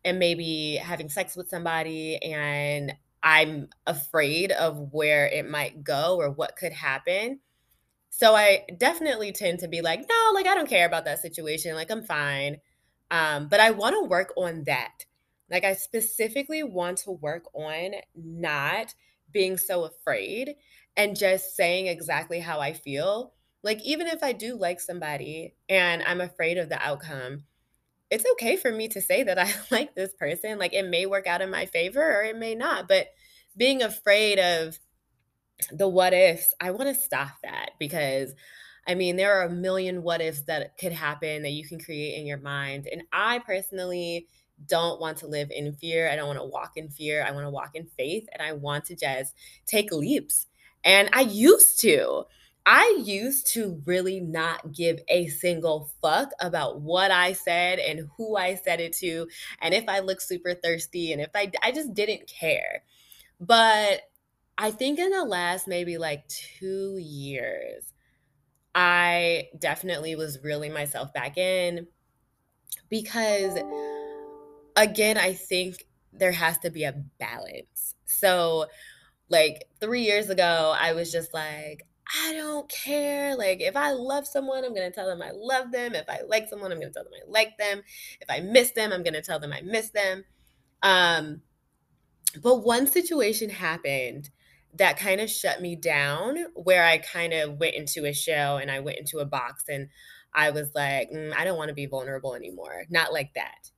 am 0.04 0.20
maybe 0.20 0.76
having 0.76 1.08
sex 1.08 1.36
with 1.36 1.48
somebody 1.48 2.22
and 2.22 2.92
I'm 3.24 3.68
afraid 3.88 4.52
of 4.52 4.92
where 4.92 5.26
it 5.26 5.50
might 5.50 5.82
go 5.82 6.16
or 6.16 6.30
what 6.30 6.56
could 6.56 6.72
happen. 6.72 7.40
So 8.08 8.36
I 8.36 8.66
definitely 8.78 9.32
tend 9.32 9.58
to 9.60 9.68
be 9.68 9.82
like, 9.82 10.00
no, 10.00 10.30
like 10.32 10.46
I 10.46 10.54
don't 10.54 10.68
care 10.68 10.86
about 10.86 11.04
that 11.06 11.20
situation. 11.20 11.74
Like 11.74 11.90
I'm 11.90 12.04
fine. 12.04 12.58
Um, 13.10 13.48
but 13.48 13.58
I 13.58 13.72
want 13.72 13.96
to 14.00 14.08
work 14.08 14.32
on 14.36 14.62
that. 14.64 15.06
Like 15.50 15.64
I 15.64 15.74
specifically 15.74 16.62
want 16.62 16.98
to 16.98 17.10
work 17.10 17.44
on 17.52 17.92
not 18.14 18.94
being 19.32 19.56
so 19.56 19.84
afraid 19.84 20.54
and 20.96 21.16
just 21.16 21.56
saying 21.56 21.86
exactly 21.86 22.40
how 22.40 22.60
I 22.60 22.72
feel. 22.72 23.32
Like 23.62 23.80
even 23.84 24.06
if 24.06 24.22
I 24.22 24.32
do 24.32 24.56
like 24.56 24.80
somebody 24.80 25.54
and 25.68 26.02
I'm 26.02 26.20
afraid 26.20 26.58
of 26.58 26.68
the 26.68 26.80
outcome, 26.84 27.44
it's 28.10 28.26
okay 28.32 28.56
for 28.56 28.70
me 28.70 28.88
to 28.88 29.00
say 29.00 29.22
that 29.22 29.38
I 29.38 29.52
like 29.70 29.94
this 29.94 30.12
person. 30.14 30.58
Like 30.58 30.74
it 30.74 30.88
may 30.88 31.06
work 31.06 31.26
out 31.26 31.40
in 31.40 31.50
my 31.50 31.66
favor 31.66 32.02
or 32.02 32.22
it 32.22 32.36
may 32.36 32.54
not, 32.54 32.88
but 32.88 33.08
being 33.56 33.82
afraid 33.82 34.38
of 34.38 34.78
the 35.70 35.88
what 35.88 36.12
ifs, 36.12 36.54
I 36.60 36.70
want 36.72 36.94
to 36.94 37.00
stop 37.02 37.30
that 37.42 37.70
because 37.78 38.34
I 38.86 38.96
mean, 38.96 39.16
there 39.16 39.38
are 39.38 39.46
a 39.46 39.50
million 39.50 40.02
what 40.02 40.20
ifs 40.20 40.42
that 40.42 40.76
could 40.78 40.92
happen 40.92 41.42
that 41.42 41.50
you 41.50 41.66
can 41.66 41.78
create 41.78 42.18
in 42.18 42.26
your 42.26 42.38
mind. 42.38 42.88
And 42.90 43.02
I 43.12 43.38
personally 43.38 44.26
don't 44.66 45.00
want 45.00 45.18
to 45.18 45.26
live 45.26 45.50
in 45.50 45.72
fear. 45.72 46.10
I 46.10 46.16
don't 46.16 46.26
want 46.26 46.40
to 46.40 46.44
walk 46.46 46.72
in 46.76 46.88
fear. 46.88 47.24
I 47.24 47.30
want 47.30 47.46
to 47.46 47.50
walk 47.50 47.70
in 47.74 47.86
faith 47.96 48.26
and 48.32 48.42
I 48.42 48.52
want 48.52 48.86
to 48.86 48.96
just 48.96 49.34
take 49.66 49.92
leaps. 49.92 50.46
And 50.84 51.08
I 51.12 51.22
used 51.22 51.80
to. 51.80 52.24
I 52.64 53.00
used 53.04 53.48
to 53.54 53.82
really 53.86 54.20
not 54.20 54.72
give 54.72 55.00
a 55.08 55.26
single 55.26 55.90
fuck 56.00 56.30
about 56.40 56.80
what 56.80 57.10
I 57.10 57.32
said 57.32 57.80
and 57.80 58.08
who 58.16 58.36
I 58.36 58.54
said 58.54 58.78
it 58.78 58.92
to 58.98 59.26
and 59.60 59.74
if 59.74 59.88
I 59.88 59.98
looked 59.98 60.22
super 60.22 60.54
thirsty 60.54 61.10
and 61.12 61.20
if 61.20 61.30
I 61.34 61.50
I 61.60 61.72
just 61.72 61.92
didn't 61.92 62.28
care. 62.28 62.84
But 63.40 64.02
I 64.58 64.70
think 64.72 64.98
in 64.98 65.10
the 65.10 65.24
last 65.24 65.68
maybe 65.68 65.98
like 65.98 66.28
2 66.28 66.98
years 66.98 67.92
I 68.74 69.48
definitely 69.58 70.16
was 70.16 70.42
reeling 70.42 70.72
myself 70.72 71.12
back 71.12 71.38
in 71.38 71.88
because 72.88 73.58
again, 74.76 75.18
I 75.18 75.32
think 75.34 75.86
there 76.12 76.32
has 76.32 76.58
to 76.58 76.70
be 76.70 76.84
a 76.84 76.92
balance. 77.18 77.94
So, 78.04 78.66
like 79.32 79.64
3 79.80 80.02
years 80.02 80.30
ago, 80.30 80.74
I 80.78 80.92
was 80.92 81.10
just 81.10 81.34
like, 81.34 81.86
I 82.24 82.32
don't 82.34 82.68
care. 82.68 83.36
Like, 83.36 83.60
if 83.60 83.76
I 83.76 83.92
love 83.92 84.26
someone, 84.26 84.64
I'm 84.64 84.74
going 84.74 84.88
to 84.88 84.94
tell 84.94 85.06
them 85.06 85.22
I 85.22 85.30
love 85.34 85.72
them. 85.72 85.94
If 85.94 86.08
I 86.08 86.20
like 86.26 86.48
someone, 86.48 86.70
I'm 86.70 86.78
going 86.78 86.92
to 86.92 86.94
tell 86.94 87.04
them 87.04 87.14
I 87.14 87.28
like 87.28 87.58
them. 87.58 87.82
If 88.20 88.30
I 88.30 88.40
miss 88.40 88.72
them, 88.72 88.92
I'm 88.92 89.02
going 89.02 89.14
to 89.14 89.22
tell 89.22 89.40
them 89.40 89.52
I 89.52 89.62
miss 89.62 89.90
them. 89.90 90.24
Um, 90.82 91.42
but 92.42 92.64
one 92.64 92.86
situation 92.86 93.50
happened 93.50 94.30
that 94.74 94.98
kind 94.98 95.20
of 95.20 95.30
shut 95.30 95.60
me 95.60 95.76
down 95.76 96.46
where 96.54 96.84
I 96.84 96.98
kind 96.98 97.32
of 97.32 97.58
went 97.58 97.74
into 97.74 98.06
a 98.06 98.12
shell 98.12 98.56
and 98.56 98.70
I 98.70 98.80
went 98.80 98.98
into 98.98 99.18
a 99.18 99.26
box 99.26 99.64
and 99.68 99.88
I 100.34 100.50
was 100.50 100.70
like, 100.74 101.10
mm, 101.10 101.34
I 101.36 101.44
don't 101.44 101.58
want 101.58 101.68
to 101.68 101.74
be 101.74 101.86
vulnerable 101.86 102.34
anymore. 102.34 102.84
Not 102.88 103.12
like 103.12 103.34
that. 103.34 103.70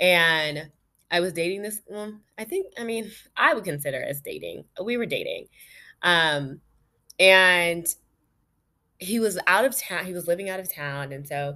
And 0.00 0.70
I 1.10 1.20
was 1.20 1.32
dating 1.32 1.62
this, 1.62 1.80
well, 1.86 2.12
I 2.38 2.44
think, 2.44 2.66
I 2.78 2.84
mean, 2.84 3.10
I 3.36 3.54
would 3.54 3.64
consider 3.64 4.02
as 4.02 4.20
dating. 4.20 4.64
We 4.82 4.96
were 4.96 5.06
dating. 5.06 5.46
Um, 6.02 6.60
and 7.18 7.86
he 8.98 9.20
was 9.20 9.38
out 9.46 9.64
of 9.64 9.76
town, 9.76 10.04
he 10.04 10.12
was 10.12 10.26
living 10.26 10.48
out 10.48 10.60
of 10.60 10.72
town. 10.72 11.12
And 11.12 11.26
so 11.26 11.54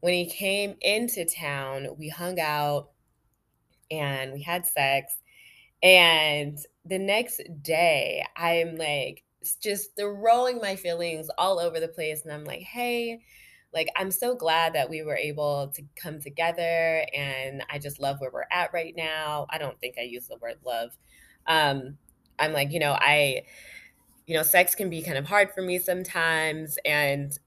when 0.00 0.14
he 0.14 0.26
came 0.26 0.76
into 0.80 1.24
town, 1.24 1.88
we 1.98 2.08
hung 2.08 2.38
out 2.40 2.90
and 3.90 4.32
we 4.32 4.42
had 4.42 4.66
sex. 4.66 5.14
And 5.82 6.58
the 6.84 6.98
next 6.98 7.40
day, 7.62 8.24
I'm 8.36 8.76
like 8.76 9.22
just 9.62 9.96
throwing 9.96 10.58
my 10.58 10.76
feelings 10.76 11.28
all 11.38 11.58
over 11.58 11.80
the 11.80 11.88
place. 11.88 12.24
And 12.24 12.32
I'm 12.32 12.44
like, 12.44 12.60
hey, 12.60 13.20
like, 13.72 13.88
I'm 13.96 14.10
so 14.10 14.34
glad 14.34 14.74
that 14.74 14.88
we 14.88 15.02
were 15.02 15.16
able 15.16 15.68
to 15.74 15.82
come 15.94 16.20
together. 16.20 17.04
And 17.14 17.62
I 17.70 17.78
just 17.78 18.00
love 18.00 18.20
where 18.20 18.30
we're 18.32 18.46
at 18.50 18.72
right 18.72 18.94
now. 18.96 19.46
I 19.50 19.58
don't 19.58 19.78
think 19.78 19.96
I 19.98 20.02
use 20.02 20.26
the 20.26 20.36
word 20.36 20.56
love. 20.64 20.96
Um, 21.46 21.98
I'm 22.38 22.52
like, 22.52 22.72
you 22.72 22.78
know, 22.78 22.92
I, 22.92 23.42
you 24.26 24.36
know, 24.36 24.42
sex 24.42 24.74
can 24.74 24.88
be 24.88 25.02
kind 25.02 25.18
of 25.18 25.26
hard 25.26 25.50
for 25.54 25.62
me 25.62 25.78
sometimes. 25.78 26.78
And 26.84 27.38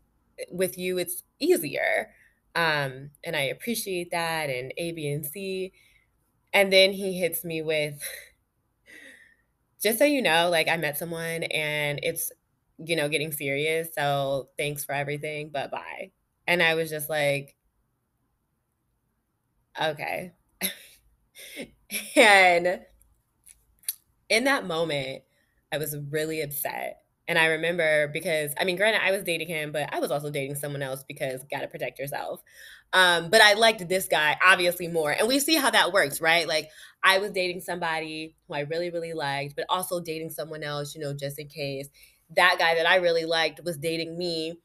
with 0.52 0.78
you, 0.78 0.98
it's 0.98 1.24
easier. 1.40 2.12
Um, 2.56 3.12
and 3.24 3.36
I 3.36 3.42
appreciate 3.42 4.12
that. 4.12 4.50
And 4.50 4.74
A, 4.78 4.92
B, 4.92 5.08
and 5.08 5.26
C. 5.26 5.74
And 6.54 6.72
then 6.72 6.94
he 6.94 7.18
hits 7.18 7.44
me 7.44 7.62
with, 7.62 8.04
just 9.82 9.98
so 9.98 10.06
you 10.06 10.22
know, 10.22 10.50
like 10.50 10.68
I 10.68 10.78
met 10.78 10.98
someone 10.98 11.44
and 11.44 12.00
it's, 12.04 12.32
you 12.86 12.96
know, 12.96 13.10
getting 13.10 13.32
serious. 13.32 13.90
So 13.96 14.50
thanks 14.58 14.84
for 14.86 14.94
everything, 14.94 15.50
but 15.54 15.72
bye. 15.72 16.12
And 16.48 16.62
I 16.64 16.76
was 16.76 16.90
just 16.90 17.10
like, 17.10 17.56
okay. 19.80 20.32
and 22.16 22.82
in 24.30 24.44
that 24.46 24.66
moment, 24.66 25.24
I 25.72 25.78
was 25.78 25.96
really 26.10 26.42
upset. 26.42 26.98
And 27.28 27.38
I 27.38 27.46
remember 27.48 28.10
because, 28.10 28.54
I 28.60 28.66
mean, 28.66 28.76
granted, 28.76 29.02
I 29.04 29.12
was 29.12 29.24
dating 29.24 29.48
him, 29.48 29.72
but 29.72 29.94
I 29.94 30.00
was 30.00 30.12
also 30.12 30.30
dating 30.30 30.56
someone 30.56 30.82
else 30.82 31.04
because 31.08 31.44
gotta 31.50 31.68
protect 31.68 31.98
yourself. 32.00 32.42
Um, 32.94 33.30
but 33.30 33.40
I 33.42 33.54
liked 33.54 33.88
this 33.88 34.08
guy 34.08 34.36
obviously 34.46 34.88
more. 34.90 35.12
And 35.12 35.28
we 35.28 35.40
see 35.40 35.56
how 35.56 35.70
that 35.70 35.94
works, 35.94 36.20
right? 36.20 36.46
Like 36.48 36.70
I 37.04 37.20
was 37.20 37.32
dating 37.32 37.62
somebody 37.62 38.36
who 38.48 38.56
I 38.56 38.62
really, 38.62 38.90
really 38.90 39.14
liked, 39.14 39.56
but 39.56 39.66
also 39.70 40.02
dating 40.02 40.32
someone 40.32 40.64
else, 40.64 40.94
you 40.94 41.02
know, 41.02 41.14
just 41.14 41.40
in 41.40 41.48
case. 41.48 41.88
That 42.36 42.58
guy 42.60 42.76
that 42.76 42.90
I 42.90 42.98
really 42.98 43.26
liked 43.26 43.64
was 43.64 43.78
dating 43.78 44.18
me, 44.18 44.60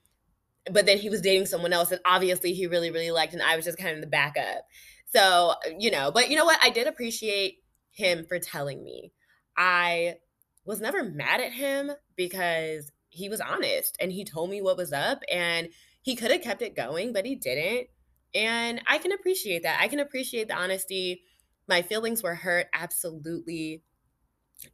but 0.70 0.86
then 0.86 0.98
he 0.98 1.10
was 1.10 1.20
dating 1.20 1.46
someone 1.46 1.72
else 1.72 1.90
and 1.90 2.00
obviously 2.04 2.52
he 2.52 2.66
really, 2.66 2.90
really 2.90 3.10
liked, 3.10 3.32
and 3.32 3.42
I 3.42 3.56
was 3.56 3.64
just 3.64 3.78
kind 3.78 3.94
of 3.94 4.00
the 4.00 4.06
backup. 4.06 4.62
So, 5.06 5.54
you 5.78 5.90
know, 5.90 6.10
but 6.10 6.30
you 6.30 6.36
know 6.36 6.44
what? 6.44 6.58
I 6.62 6.70
did 6.70 6.86
appreciate 6.86 7.58
him 7.92 8.24
for 8.28 8.38
telling 8.38 8.82
me. 8.82 9.12
I 9.56 10.16
was 10.64 10.80
never 10.80 11.04
mad 11.04 11.40
at 11.40 11.52
him 11.52 11.92
because 12.16 12.90
he 13.08 13.28
was 13.28 13.40
honest 13.40 13.96
and 14.00 14.12
he 14.12 14.24
told 14.24 14.50
me 14.50 14.60
what 14.60 14.76
was 14.76 14.92
up 14.92 15.22
and 15.32 15.68
he 16.02 16.16
could 16.16 16.30
have 16.30 16.42
kept 16.42 16.60
it 16.62 16.76
going, 16.76 17.12
but 17.12 17.24
he 17.24 17.34
didn't. 17.34 17.88
And 18.34 18.82
I 18.86 18.98
can 18.98 19.12
appreciate 19.12 19.62
that. 19.62 19.78
I 19.80 19.88
can 19.88 20.00
appreciate 20.00 20.48
the 20.48 20.54
honesty. 20.56 21.22
My 21.68 21.82
feelings 21.82 22.22
were 22.22 22.34
hurt, 22.34 22.66
absolutely. 22.74 23.82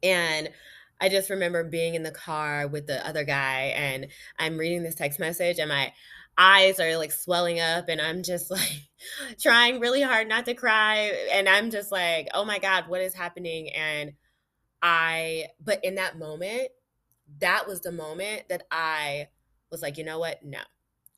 And 0.01 0.49
I 1.01 1.09
just 1.09 1.29
remember 1.29 1.63
being 1.63 1.95
in 1.95 2.03
the 2.03 2.11
car 2.11 2.67
with 2.67 2.87
the 2.87 3.05
other 3.05 3.23
guy 3.23 3.73
and 3.75 4.07
I'm 4.39 4.57
reading 4.57 4.83
this 4.83 4.95
text 4.95 5.19
message 5.19 5.59
and 5.59 5.69
my 5.69 5.93
eyes 6.37 6.79
are 6.79 6.97
like 6.97 7.11
swelling 7.11 7.59
up 7.59 7.89
and 7.89 8.01
I'm 8.01 8.23
just 8.23 8.49
like 8.51 8.89
trying 9.39 9.79
really 9.79 10.01
hard 10.01 10.27
not 10.27 10.45
to 10.45 10.53
cry 10.53 11.11
and 11.31 11.47
I'm 11.49 11.71
just 11.71 11.91
like, 11.91 12.29
"Oh 12.33 12.45
my 12.45 12.59
god, 12.59 12.87
what 12.87 13.01
is 13.01 13.13
happening?" 13.13 13.69
And 13.73 14.13
I 14.81 15.47
but 15.63 15.83
in 15.83 15.95
that 15.95 16.19
moment, 16.19 16.69
that 17.39 17.67
was 17.67 17.81
the 17.81 17.91
moment 17.91 18.49
that 18.49 18.63
I 18.71 19.29
was 19.71 19.81
like, 19.81 19.97
"You 19.97 20.05
know 20.05 20.19
what? 20.19 20.43
No. 20.43 20.59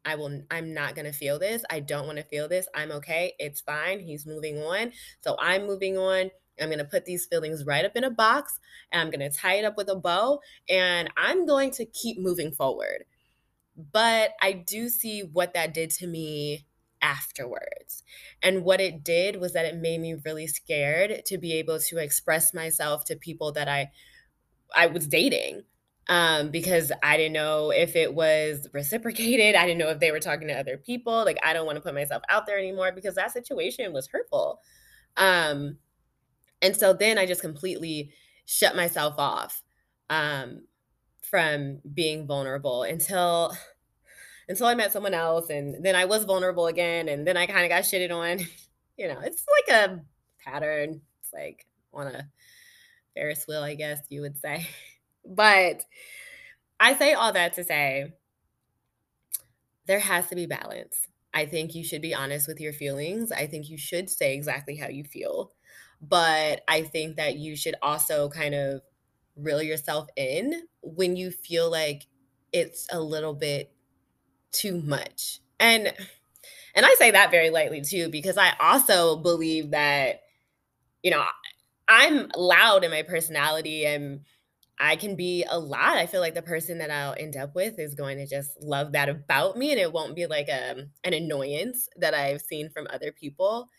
I 0.06 0.16
will 0.16 0.42
I'm 0.52 0.74
not 0.74 0.96
going 0.96 1.06
to 1.06 1.12
feel 1.12 1.40
this. 1.40 1.64
I 1.70 1.80
don't 1.80 2.06
want 2.06 2.18
to 2.20 2.24
feel 2.24 2.48
this. 2.48 2.68
I'm 2.76 2.92
okay. 2.92 3.34
It's 3.40 3.62
fine. 3.62 4.00
He's 4.00 4.26
moving 4.26 4.60
on. 4.62 4.92
So 5.22 5.36
I'm 5.40 5.66
moving 5.66 5.98
on. 5.98 6.30
I'm 6.60 6.70
going 6.70 6.80
to 6.80 6.86
put 6.86 7.06
these 7.06 7.26
feelings 7.26 7.66
right 7.66 7.86
up 7.86 7.96
in 7.96 8.04
a 8.04 8.10
box 8.10 8.60
and 8.92 9.02
I'm 9.02 9.12
going 9.12 9.30
to 9.30 9.36
tie 9.36 9.56
it 9.56 9.66
up 9.66 9.78
with 9.78 9.90
a 9.90 9.96
bow 9.96 10.40
and 10.70 11.10
I'm 11.18 11.46
going 11.46 11.72
to 11.72 11.86
keep 11.86 12.20
moving 12.20 12.52
forward. 12.52 13.06
But 13.92 14.32
I 14.42 14.54
do 14.54 14.90
see 14.90 15.22
what 15.22 15.54
that 15.54 15.74
did 15.74 15.92
to 15.92 16.08
me 16.08 16.66
afterwards. 17.02 18.04
And 18.42 18.64
what 18.64 18.80
it 18.80 19.04
did 19.04 19.40
was 19.40 19.54
that 19.54 19.66
it 19.66 19.76
made 19.76 20.00
me 20.00 20.16
really 20.26 20.48
scared 20.48 21.24
to 21.26 21.38
be 21.38 21.54
able 21.54 21.80
to 21.80 21.98
express 21.98 22.54
myself 22.54 23.06
to 23.06 23.16
people 23.16 23.52
that 23.54 23.68
I 23.68 23.92
I 24.76 24.88
was 24.88 25.08
dating 25.08 25.64
um, 26.08 26.52
because 26.52 26.92
I 27.02 27.18
didn't 27.18 27.34
know 27.34 27.72
if 27.72 27.96
it 27.96 28.14
was 28.14 28.68
reciprocated. 28.74 29.56
I 29.56 29.66
didn't 29.66 29.80
know 29.80 29.90
if 29.90 30.00
they 30.00 30.12
were 30.12 30.20
talking 30.20 30.48
to 30.48 30.54
other 30.54 30.78
people. 30.78 31.24
Like, 31.26 31.40
I 31.44 31.54
don't 31.54 31.66
want 31.66 31.78
to 31.78 31.82
put 31.82 31.94
myself 31.94 32.24
out 32.30 32.46
there 32.46 32.58
anymore 32.58 32.92
because 32.94 33.16
that 33.16 33.32
situation 33.32 33.94
was 33.94 34.08
hurtful. 34.08 34.62
Um, 35.18 35.78
and 36.62 36.76
so 36.76 36.94
then 36.94 37.18
I 37.18 37.26
just 37.26 37.42
completely 37.42 38.12
shut 38.46 38.76
myself 38.76 39.16
off 39.18 39.64
um, 40.10 40.62
from 41.22 41.80
being 41.94 42.28
vulnerable 42.28 42.84
until 42.84 43.56
until 44.48 44.68
I 44.68 44.76
met 44.76 44.94
someone 44.94 45.14
else, 45.14 45.50
and 45.50 45.84
then 45.84 45.96
I 45.96 46.06
was 46.06 46.26
vulnerable 46.26 46.68
again, 46.68 47.10
and 47.10 47.26
then 47.26 47.38
I 47.38 47.48
kind 47.48 47.64
of 47.64 47.70
got 47.70 47.84
shitted 47.84 48.12
on. 48.12 48.40
you 48.98 49.08
know, 49.08 49.20
it's 49.20 49.44
like 49.70 49.76
a 49.76 50.02
pattern. 50.44 51.02
It's 51.22 51.34
like 51.34 51.66
on 51.94 52.08
a 52.08 52.30
Ferris 53.16 53.46
wheel, 53.48 53.64
I 53.64 53.76
guess 53.76 54.00
you 54.10 54.22
would 54.22 54.38
say. 54.38 54.68
but 55.26 55.84
I 56.80 56.96
say 56.96 57.14
all 57.14 57.34
that 57.34 57.54
to 57.54 57.64
say 57.64 58.14
there 59.88 60.00
has 60.00 60.28
to 60.28 60.36
be 60.36 60.46
balance. 60.46 61.08
I 61.34 61.46
think 61.46 61.76
you 61.76 61.84
should 61.84 62.02
be 62.02 62.14
honest 62.14 62.48
with 62.48 62.62
your 62.62 62.74
feelings. 62.74 63.32
I 63.32 63.48
think 63.48 63.70
you 63.70 63.78
should 63.78 64.10
say 64.10 64.34
exactly 64.34 64.76
how 64.76 64.88
you 64.88 65.04
feel. 65.04 65.52
But 66.10 66.64
I 66.68 66.84
think 66.84 67.18
that 67.18 67.38
you 67.38 67.56
should 67.56 67.76
also 67.82 68.30
kind 68.30 68.56
of 68.56 68.82
reel 69.36 69.62
yourself 69.62 70.08
in 70.16 70.64
when 70.82 71.16
you 71.16 71.32
feel 71.32 71.70
like 71.72 72.08
it's 72.54 72.88
a 72.92 73.00
little 73.00 73.34
bit 73.34 73.74
too 74.52 74.82
much. 74.82 75.40
And 75.60 75.94
and 76.76 76.86
I 76.86 76.96
say 77.00 77.12
that 77.12 77.32
very 77.32 77.50
lightly 77.50 77.82
too 77.82 78.10
because 78.10 78.38
I 78.38 78.54
also 78.60 79.18
believe 79.18 79.72
that 79.72 80.22
you 81.04 81.12
know, 81.12 81.24
I'm 81.88 82.30
loud 82.36 82.84
in 82.84 82.92
my 82.92 83.04
personality 83.04 83.86
and 83.86 84.22
I 84.80 84.96
can 84.96 85.16
be 85.16 85.46
a 85.50 85.60
lot. 85.60 85.98
I 85.98 86.06
feel 86.08 86.22
like 86.22 86.34
the 86.34 86.42
person 86.42 86.80
that 86.80 86.92
I'll 86.92 87.16
end 87.18 87.38
up 87.38 87.56
with 87.56 87.80
is 87.80 87.96
going 87.96 88.18
to 88.18 88.28
just 88.28 88.62
love 88.62 88.94
that 88.94 89.10
about 89.10 89.58
me 89.58 89.72
and 89.72 89.80
it 89.80 89.94
won't 89.94 90.16
be 90.16 90.26
like 90.26 90.50
a, 90.50 90.72
um, 90.72 90.88
an 91.04 91.14
annoyance 91.14 91.88
that 91.98 92.14
I've 92.14 92.42
seen 92.42 92.70
from 92.70 92.88
other 92.92 93.12
people. 93.12 93.70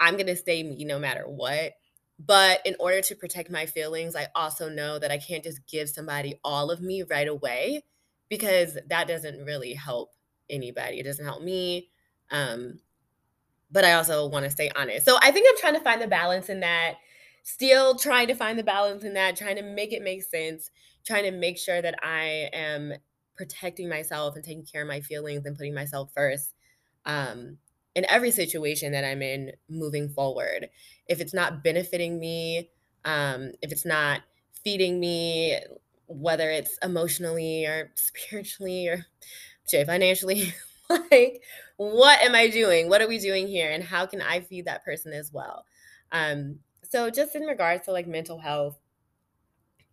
I'm 0.00 0.14
going 0.14 0.26
to 0.26 0.36
stay 0.36 0.62
me 0.62 0.84
no 0.84 0.98
matter 0.98 1.24
what. 1.26 1.72
But 2.18 2.60
in 2.66 2.76
order 2.78 3.00
to 3.00 3.14
protect 3.14 3.50
my 3.50 3.66
feelings, 3.66 4.16
I 4.16 4.26
also 4.34 4.68
know 4.68 4.98
that 4.98 5.10
I 5.10 5.18
can't 5.18 5.44
just 5.44 5.66
give 5.66 5.88
somebody 5.88 6.38
all 6.44 6.70
of 6.70 6.80
me 6.80 7.02
right 7.02 7.28
away 7.28 7.84
because 8.28 8.76
that 8.88 9.08
doesn't 9.08 9.44
really 9.44 9.74
help 9.74 10.10
anybody. 10.48 11.00
It 11.00 11.04
doesn't 11.04 11.24
help 11.24 11.42
me. 11.42 11.90
Um, 12.30 12.80
but 13.70 13.84
I 13.84 13.92
also 13.92 14.26
want 14.26 14.44
to 14.44 14.50
stay 14.50 14.70
honest. 14.76 15.06
So 15.06 15.16
I 15.22 15.30
think 15.30 15.46
I'm 15.48 15.58
trying 15.58 15.74
to 15.74 15.84
find 15.84 16.02
the 16.02 16.08
balance 16.08 16.48
in 16.48 16.60
that 16.60 16.96
still 17.42 17.94
trying 17.94 18.28
to 18.28 18.34
find 18.34 18.58
the 18.58 18.64
balance 18.64 19.04
in 19.04 19.14
that, 19.14 19.36
trying 19.36 19.56
to 19.56 19.62
make 19.62 19.92
it 19.92 20.02
make 20.02 20.22
sense, 20.22 20.70
trying 21.04 21.24
to 21.24 21.30
make 21.30 21.58
sure 21.58 21.80
that 21.80 21.94
I 22.02 22.50
am 22.52 22.94
protecting 23.36 23.88
myself 23.88 24.36
and 24.36 24.44
taking 24.44 24.64
care 24.64 24.82
of 24.82 24.88
my 24.88 25.00
feelings 25.00 25.46
and 25.46 25.56
putting 25.56 25.74
myself 25.74 26.10
first 26.14 26.54
um, 27.06 27.58
in 27.94 28.06
every 28.08 28.30
situation 28.30 28.92
that 28.92 29.04
I'm 29.04 29.22
in 29.22 29.52
moving 29.68 30.08
forward. 30.08 30.68
If 31.06 31.20
it's 31.20 31.34
not 31.34 31.64
benefiting 31.64 32.18
me, 32.18 32.70
um, 33.04 33.52
if 33.62 33.72
it's 33.72 33.84
not 33.84 34.20
feeding 34.62 35.00
me, 35.00 35.58
whether 36.06 36.50
it's 36.50 36.78
emotionally 36.82 37.66
or 37.66 37.92
spiritually 37.94 38.88
or 38.88 39.06
say 39.64 39.84
financially, 39.84 40.52
like 41.10 41.42
what 41.76 42.20
am 42.22 42.34
I 42.34 42.48
doing? 42.48 42.88
What 42.88 43.00
are 43.00 43.08
we 43.08 43.18
doing 43.18 43.48
here? 43.48 43.70
And 43.70 43.82
how 43.82 44.04
can 44.04 44.20
I 44.20 44.40
feed 44.40 44.66
that 44.66 44.84
person 44.84 45.12
as 45.12 45.32
well? 45.32 45.64
Um, 46.12 46.58
so 46.90 47.08
just 47.08 47.34
in 47.34 47.42
regards 47.42 47.86
to 47.86 47.92
like 47.92 48.06
mental 48.06 48.38
health, 48.38 48.78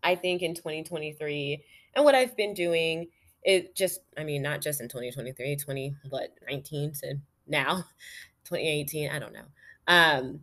I 0.04 0.16
think 0.16 0.42
in 0.42 0.54
2023 0.54 1.63
and 1.96 2.06
what 2.06 2.13
I've 2.13 2.36
been 2.36 2.54
doing, 2.54 3.08
it 3.44 3.75
just, 3.75 4.01
I 4.18 4.24
mean, 4.24 4.42
not 4.42 4.62
just 4.62 4.82
in 4.82 4.89
2023, 4.89 5.56
20, 5.56 5.96
what, 6.10 6.30
19 6.48 6.94
to 7.01 7.16
now, 7.48 7.86
2018, 8.46 9.10
I 9.10 9.20
don't 9.20 9.34
know. 9.34 9.46
Um, 9.88 10.42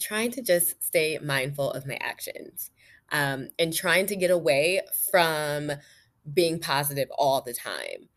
trying 0.00 0.30
to 0.32 0.42
just 0.42 0.82
stay 0.82 1.18
mindful 1.22 1.70
of 1.70 1.86
my 1.86 1.96
actions 2.00 2.70
um, 3.12 3.48
and 3.58 3.72
trying 3.72 4.06
to 4.06 4.16
get 4.16 4.30
away 4.30 4.80
from 5.10 5.70
being 6.32 6.58
positive 6.58 7.08
all 7.16 7.40
the 7.40 7.54
time. 7.54 8.08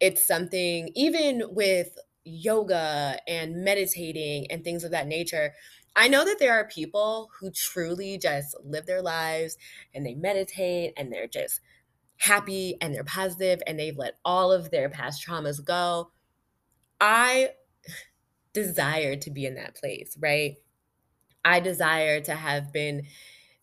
It's 0.00 0.26
something, 0.26 0.90
even 0.94 1.42
with 1.50 1.98
yoga 2.24 3.18
and 3.28 3.64
meditating 3.64 4.50
and 4.50 4.64
things 4.64 4.84
of 4.84 4.90
that 4.92 5.06
nature, 5.06 5.52
I 5.96 6.08
know 6.08 6.24
that 6.24 6.38
there 6.40 6.54
are 6.54 6.66
people 6.66 7.30
who 7.38 7.50
truly 7.50 8.18
just 8.18 8.56
live 8.64 8.86
their 8.86 9.02
lives 9.02 9.56
and 9.94 10.04
they 10.04 10.14
meditate 10.14 10.92
and 10.96 11.12
they're 11.12 11.28
just 11.28 11.60
happy 12.16 12.76
and 12.80 12.94
they're 12.94 13.04
positive 13.04 13.62
and 13.66 13.78
they've 13.78 13.96
let 13.96 14.14
all 14.24 14.50
of 14.50 14.70
their 14.70 14.88
past 14.88 15.24
traumas 15.26 15.64
go. 15.64 16.10
I 17.06 17.50
desire 18.54 19.14
to 19.16 19.30
be 19.30 19.44
in 19.44 19.56
that 19.56 19.74
place, 19.74 20.16
right? 20.18 20.56
I 21.44 21.60
desire 21.60 22.22
to 22.22 22.34
have 22.34 22.72
been 22.72 23.02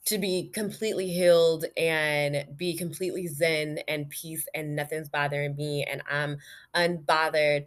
to 0.05 0.19
be 0.19 0.51
completely 0.53 1.07
healed 1.07 1.65
and 1.75 2.45
be 2.55 2.77
completely 2.77 3.25
zen 3.25 3.79
and 3.87 4.11
peace 4.11 4.47
and 4.53 4.75
nothing's 4.75 5.09
bothering 5.09 5.55
me 5.55 5.83
and 5.83 6.03
I'm 6.07 6.37
unbothered. 6.75 7.65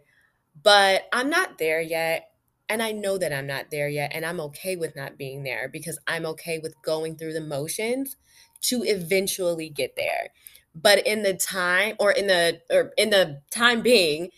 But 0.63 1.09
I'm 1.11 1.29
not 1.29 1.57
there 1.57 1.81
yet. 1.81 2.31
And 2.69 2.81
I 2.81 2.93
know 2.93 3.17
that 3.17 3.33
I'm 3.33 3.45
not 3.45 3.69
there 3.69 3.89
yet, 3.89 4.11
and 4.15 4.25
I'm 4.25 4.39
okay 4.39 4.75
with 4.75 4.95
not 4.95 5.19
being 5.19 5.43
there 5.43 5.69
because 5.69 5.99
I'm 6.07 6.25
okay 6.25 6.57
with 6.57 6.73
going 6.81 7.15
through 7.15 7.33
the 7.33 7.41
motions 7.41 8.15
to 8.61 8.81
eventually 8.81 9.69
get 9.69 9.95
there. 9.95 10.29
But 10.73 11.05
in 11.05 11.21
the 11.21 11.35
time 11.35 11.95
or 11.99 12.11
in 12.11 12.25
the 12.25 12.61
or 12.71 12.91
in 12.97 13.11
the 13.11 13.41
time 13.51 13.81
being, 13.81 14.31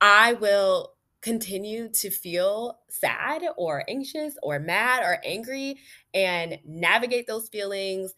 I 0.00 0.34
will 0.34 0.94
continue 1.20 1.88
to 1.88 2.10
feel 2.10 2.78
sad 2.88 3.42
or 3.56 3.84
anxious 3.88 4.36
or 4.42 4.58
mad 4.58 5.02
or 5.02 5.18
angry 5.24 5.76
and 6.14 6.58
navigate 6.64 7.26
those 7.26 7.48
feelings, 7.48 8.14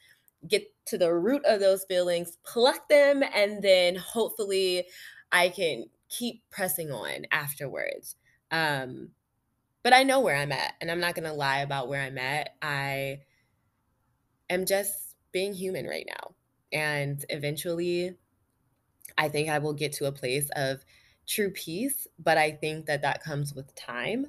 get 0.47 0.64
to 0.87 0.99
the 0.99 1.12
root 1.12 1.45
of 1.45 1.61
those 1.61 1.85
feelings, 1.85 2.38
pluck 2.45 2.88
them, 2.88 3.23
and 3.35 3.62
then 3.62 3.97
hopefully 3.97 4.87
I 5.33 5.49
can 5.49 5.87
keep 6.09 6.42
pressing 6.51 6.92
on 6.92 7.27
afterwards. 7.33 8.16
Um, 8.51 9.09
but 9.83 9.92
I 9.92 10.05
know 10.05 10.21
where 10.21 10.37
I'm 10.37 10.53
at, 10.53 10.75
and 10.81 10.90
I'm 10.90 11.01
not 11.01 11.16
to 11.16 11.33
lie 11.33 11.59
about 11.59 11.88
where 11.88 12.03
I'm 12.03 12.18
at. 12.18 12.51
I 12.62 13.21
am 14.49 14.66
just 14.66 15.16
being 15.33 15.55
human 15.55 15.87
right 15.87 16.07
now. 16.07 16.35
And 16.73 17.25
eventually, 17.29 18.16
I 19.18 19.29
think 19.29 19.49
I 19.49 19.59
will 19.59 19.73
get 19.73 19.92
to 19.95 20.07
a 20.07 20.12
place 20.12 20.49
of 20.55 20.85
true 21.33 21.51
peace, 21.51 22.07
but 22.18 22.38
I 22.38 22.53
think 22.53 22.87
that 22.87 23.03
that 23.03 23.23
comes 23.23 23.55
with 23.55 23.75
time. 23.75 24.27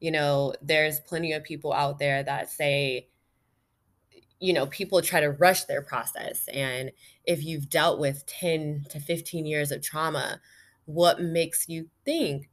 You 0.00 0.10
know, 0.10 0.54
there's 0.62 1.00
plenty 1.00 1.32
of 1.32 1.44
people 1.44 1.72
out 1.72 1.98
there 1.98 2.22
that 2.22 2.50
say, 2.50 3.08
you 4.40 4.52
know, 4.52 4.66
people 4.66 5.02
try 5.02 5.20
to 5.20 5.30
rush 5.30 5.64
their 5.64 5.82
process. 5.82 6.48
And 6.48 6.92
if 7.24 7.44
you've 7.44 7.68
dealt 7.68 7.98
with 7.98 8.24
10 8.26 8.86
to 8.90 8.98
15 8.98 9.44
years 9.44 9.70
of 9.70 9.82
trauma, 9.82 10.40
what 10.86 11.20
makes 11.20 11.68
you 11.68 11.88
think 12.04 12.48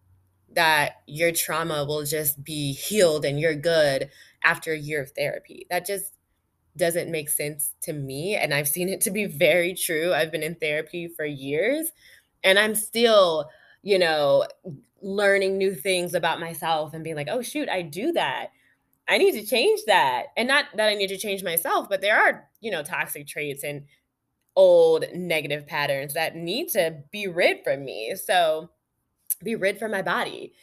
that 0.53 1.01
your 1.07 1.31
trauma 1.31 1.85
will 1.85 2.03
just 2.03 2.43
be 2.43 2.73
healed 2.73 3.25
and 3.25 3.39
you're 3.39 3.55
good 3.55 4.09
after 4.43 4.73
a 4.73 4.77
year 4.77 5.01
of 5.01 5.11
therapy. 5.11 5.65
That 5.69 5.85
just 5.85 6.13
doesn't 6.75 7.11
make 7.11 7.29
sense 7.29 7.73
to 7.81 7.93
me. 7.93 8.35
And 8.35 8.53
I've 8.53 8.67
seen 8.67 8.89
it 8.89 9.01
to 9.01 9.11
be 9.11 9.25
very 9.25 9.73
true. 9.73 10.13
I've 10.13 10.31
been 10.31 10.43
in 10.43 10.55
therapy 10.55 11.07
for 11.07 11.25
years 11.25 11.91
and 12.43 12.57
I'm 12.59 12.75
still, 12.75 13.49
you 13.83 13.99
know, 13.99 14.45
learning 15.01 15.57
new 15.57 15.73
things 15.73 16.13
about 16.13 16.39
myself 16.39 16.93
and 16.93 17.03
being 17.03 17.15
like, 17.15 17.29
oh, 17.29 17.41
shoot, 17.41 17.69
I 17.69 17.81
do 17.81 18.11
that. 18.13 18.47
I 19.07 19.17
need 19.17 19.33
to 19.33 19.45
change 19.45 19.81
that. 19.87 20.27
And 20.35 20.47
not 20.47 20.65
that 20.75 20.89
I 20.89 20.95
need 20.95 21.07
to 21.07 21.17
change 21.17 21.43
myself, 21.43 21.87
but 21.89 22.01
there 22.01 22.17
are, 22.17 22.49
you 22.59 22.71
know, 22.71 22.83
toxic 22.83 23.27
traits 23.27 23.63
and 23.63 23.85
old 24.55 25.05
negative 25.13 25.67
patterns 25.67 26.15
that 26.15 26.35
need 26.35 26.69
to 26.69 27.03
be 27.11 27.27
rid 27.27 27.63
from 27.63 27.85
me. 27.85 28.15
So, 28.15 28.71
be 29.43 29.55
rid 29.55 29.77
from 29.77 29.91
my 29.91 30.01
body. 30.01 30.53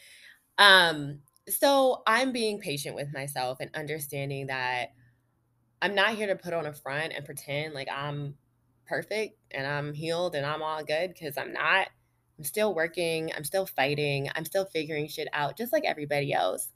Um, 0.57 1.19
so 1.47 2.01
I'm 2.07 2.31
being 2.31 2.59
patient 2.59 2.95
with 2.95 3.13
myself 3.13 3.59
and 3.59 3.69
understanding 3.75 4.47
that 4.47 4.93
I'm 5.81 5.95
not 5.95 6.15
here 6.15 6.27
to 6.27 6.35
put 6.35 6.53
on 6.53 6.65
a 6.65 6.73
front 6.73 7.13
and 7.15 7.25
pretend 7.25 7.73
like 7.73 7.87
I'm 7.89 8.35
perfect 8.87 9.37
and 9.51 9.67
I'm 9.67 9.93
healed 9.93 10.35
and 10.35 10.45
I'm 10.45 10.63
all 10.63 10.83
good 10.83 11.13
because 11.13 11.37
I'm 11.37 11.53
not. 11.53 11.87
I'm 12.37 12.43
still 12.43 12.73
working, 12.73 13.31
I'm 13.35 13.43
still 13.43 13.65
fighting, 13.65 14.29
I'm 14.35 14.45
still 14.45 14.65
figuring 14.65 15.07
shit 15.07 15.27
out 15.33 15.57
just 15.57 15.71
like 15.73 15.83
everybody 15.85 16.33
else. 16.33 16.69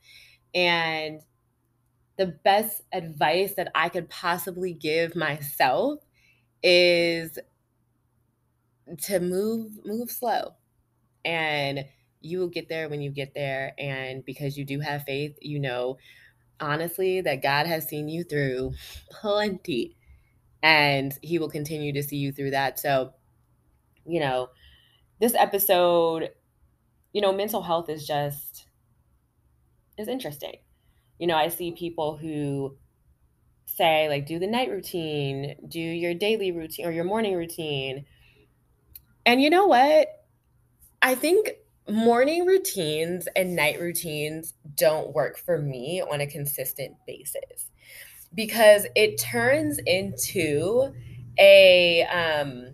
And 0.56 1.22
the 2.18 2.28
best 2.44 2.82
advice 2.92 3.56
that 3.56 3.72
I 3.76 3.90
could 3.90 4.10
possibly 4.10 4.74
give 4.74 5.16
myself 5.16 6.00
is 6.62 7.40
to 8.98 9.20
move 9.20 9.86
move 9.86 10.10
slow 10.10 10.56
and 11.24 11.86
you 12.22 12.40
will 12.40 12.50
get 12.50 12.68
there 12.70 12.90
when 12.90 13.02
you 13.02 13.12
get 13.12 13.34
there 13.34 13.74
and 13.78 14.26
because 14.26 14.58
you 14.58 14.66
do 14.66 14.80
have 14.80 15.04
faith 15.04 15.38
you 15.42 15.60
know 15.60 15.98
honestly 16.60 17.22
that 17.22 17.42
god 17.42 17.68
has 17.68 17.88
seen 17.88 18.10
you 18.10 18.24
through 18.24 18.74
plenty 19.12 19.96
and 20.64 21.14
he 21.22 21.40
will 21.40 21.50
continue 21.50 21.94
to 21.94 22.04
see 22.04 22.18
you 22.18 22.32
through 22.32 22.52
that 22.52 22.80
so 22.80 23.14
you 24.06 24.20
know 24.20 24.50
this 25.20 25.36
episode 25.36 26.30
you 27.14 27.22
know 27.22 27.34
mental 27.34 27.62
health 27.62 27.90
is 27.90 28.06
just 28.08 28.66
is 29.98 30.08
interesting. 30.08 30.56
You 31.20 31.28
know 31.28 31.36
i 31.36 31.50
see 31.50 31.72
people 31.72 32.18
who 32.18 32.78
say 33.66 34.10
like 34.10 34.26
do 34.26 34.40
the 34.40 34.48
night 34.48 34.70
routine 34.70 35.56
do 35.68 35.80
your 35.80 36.14
daily 36.14 36.52
routine 36.52 36.86
or 36.86 36.92
your 36.92 37.04
morning 37.06 37.36
routine. 37.36 38.06
And 39.26 39.42
you 39.42 39.50
know 39.50 39.66
what? 39.68 40.08
I 41.02 41.16
think 41.16 41.52
morning 41.90 42.46
routines 42.46 43.28
and 43.36 43.56
night 43.56 43.80
routines 43.82 44.54
don't 44.76 45.14
work 45.14 45.38
for 45.38 45.58
me 45.60 46.02
on 46.02 46.22
a 46.22 46.28
consistent 46.28 46.96
basis. 47.08 47.70
because 48.34 48.86
it 48.96 49.18
turns 49.20 49.80
into 49.86 50.94
a 51.40 52.04
um 52.06 52.74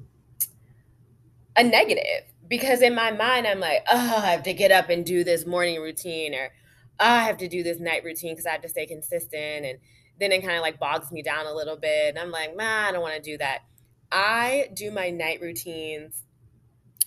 a 1.55 1.63
negative 1.63 2.25
because 2.47 2.81
in 2.81 2.95
my 2.95 3.12
mind 3.12 3.47
I'm 3.47 3.60
like, 3.60 3.84
oh, 3.89 4.17
I 4.17 4.31
have 4.31 4.43
to 4.43 4.53
get 4.53 4.71
up 4.71 4.89
and 4.89 5.05
do 5.05 5.23
this 5.23 5.45
morning 5.45 5.81
routine 5.81 6.34
or 6.34 6.51
oh, 6.99 7.05
I 7.05 7.23
have 7.23 7.38
to 7.38 7.47
do 7.47 7.63
this 7.63 7.79
night 7.79 8.03
routine 8.03 8.34
because 8.34 8.45
I 8.45 8.51
have 8.51 8.62
to 8.62 8.69
stay 8.69 8.86
consistent 8.86 9.65
and 9.65 9.79
then 10.19 10.31
it 10.31 10.41
kind 10.41 10.55
of 10.55 10.62
like 10.62 10.79
bogs 10.79 11.12
me 11.12 11.21
down 11.21 11.45
a 11.45 11.53
little 11.53 11.75
bit 11.77 12.10
and 12.10 12.19
I'm 12.19 12.31
like, 12.31 12.55
man, 12.55 12.86
I 12.86 12.91
don't 12.91 13.01
want 13.01 13.15
to 13.15 13.21
do 13.21 13.38
that. 13.38 13.63
I 14.12 14.69
do 14.73 14.91
my 14.91 15.10
night 15.10 15.41
routines 15.41 16.23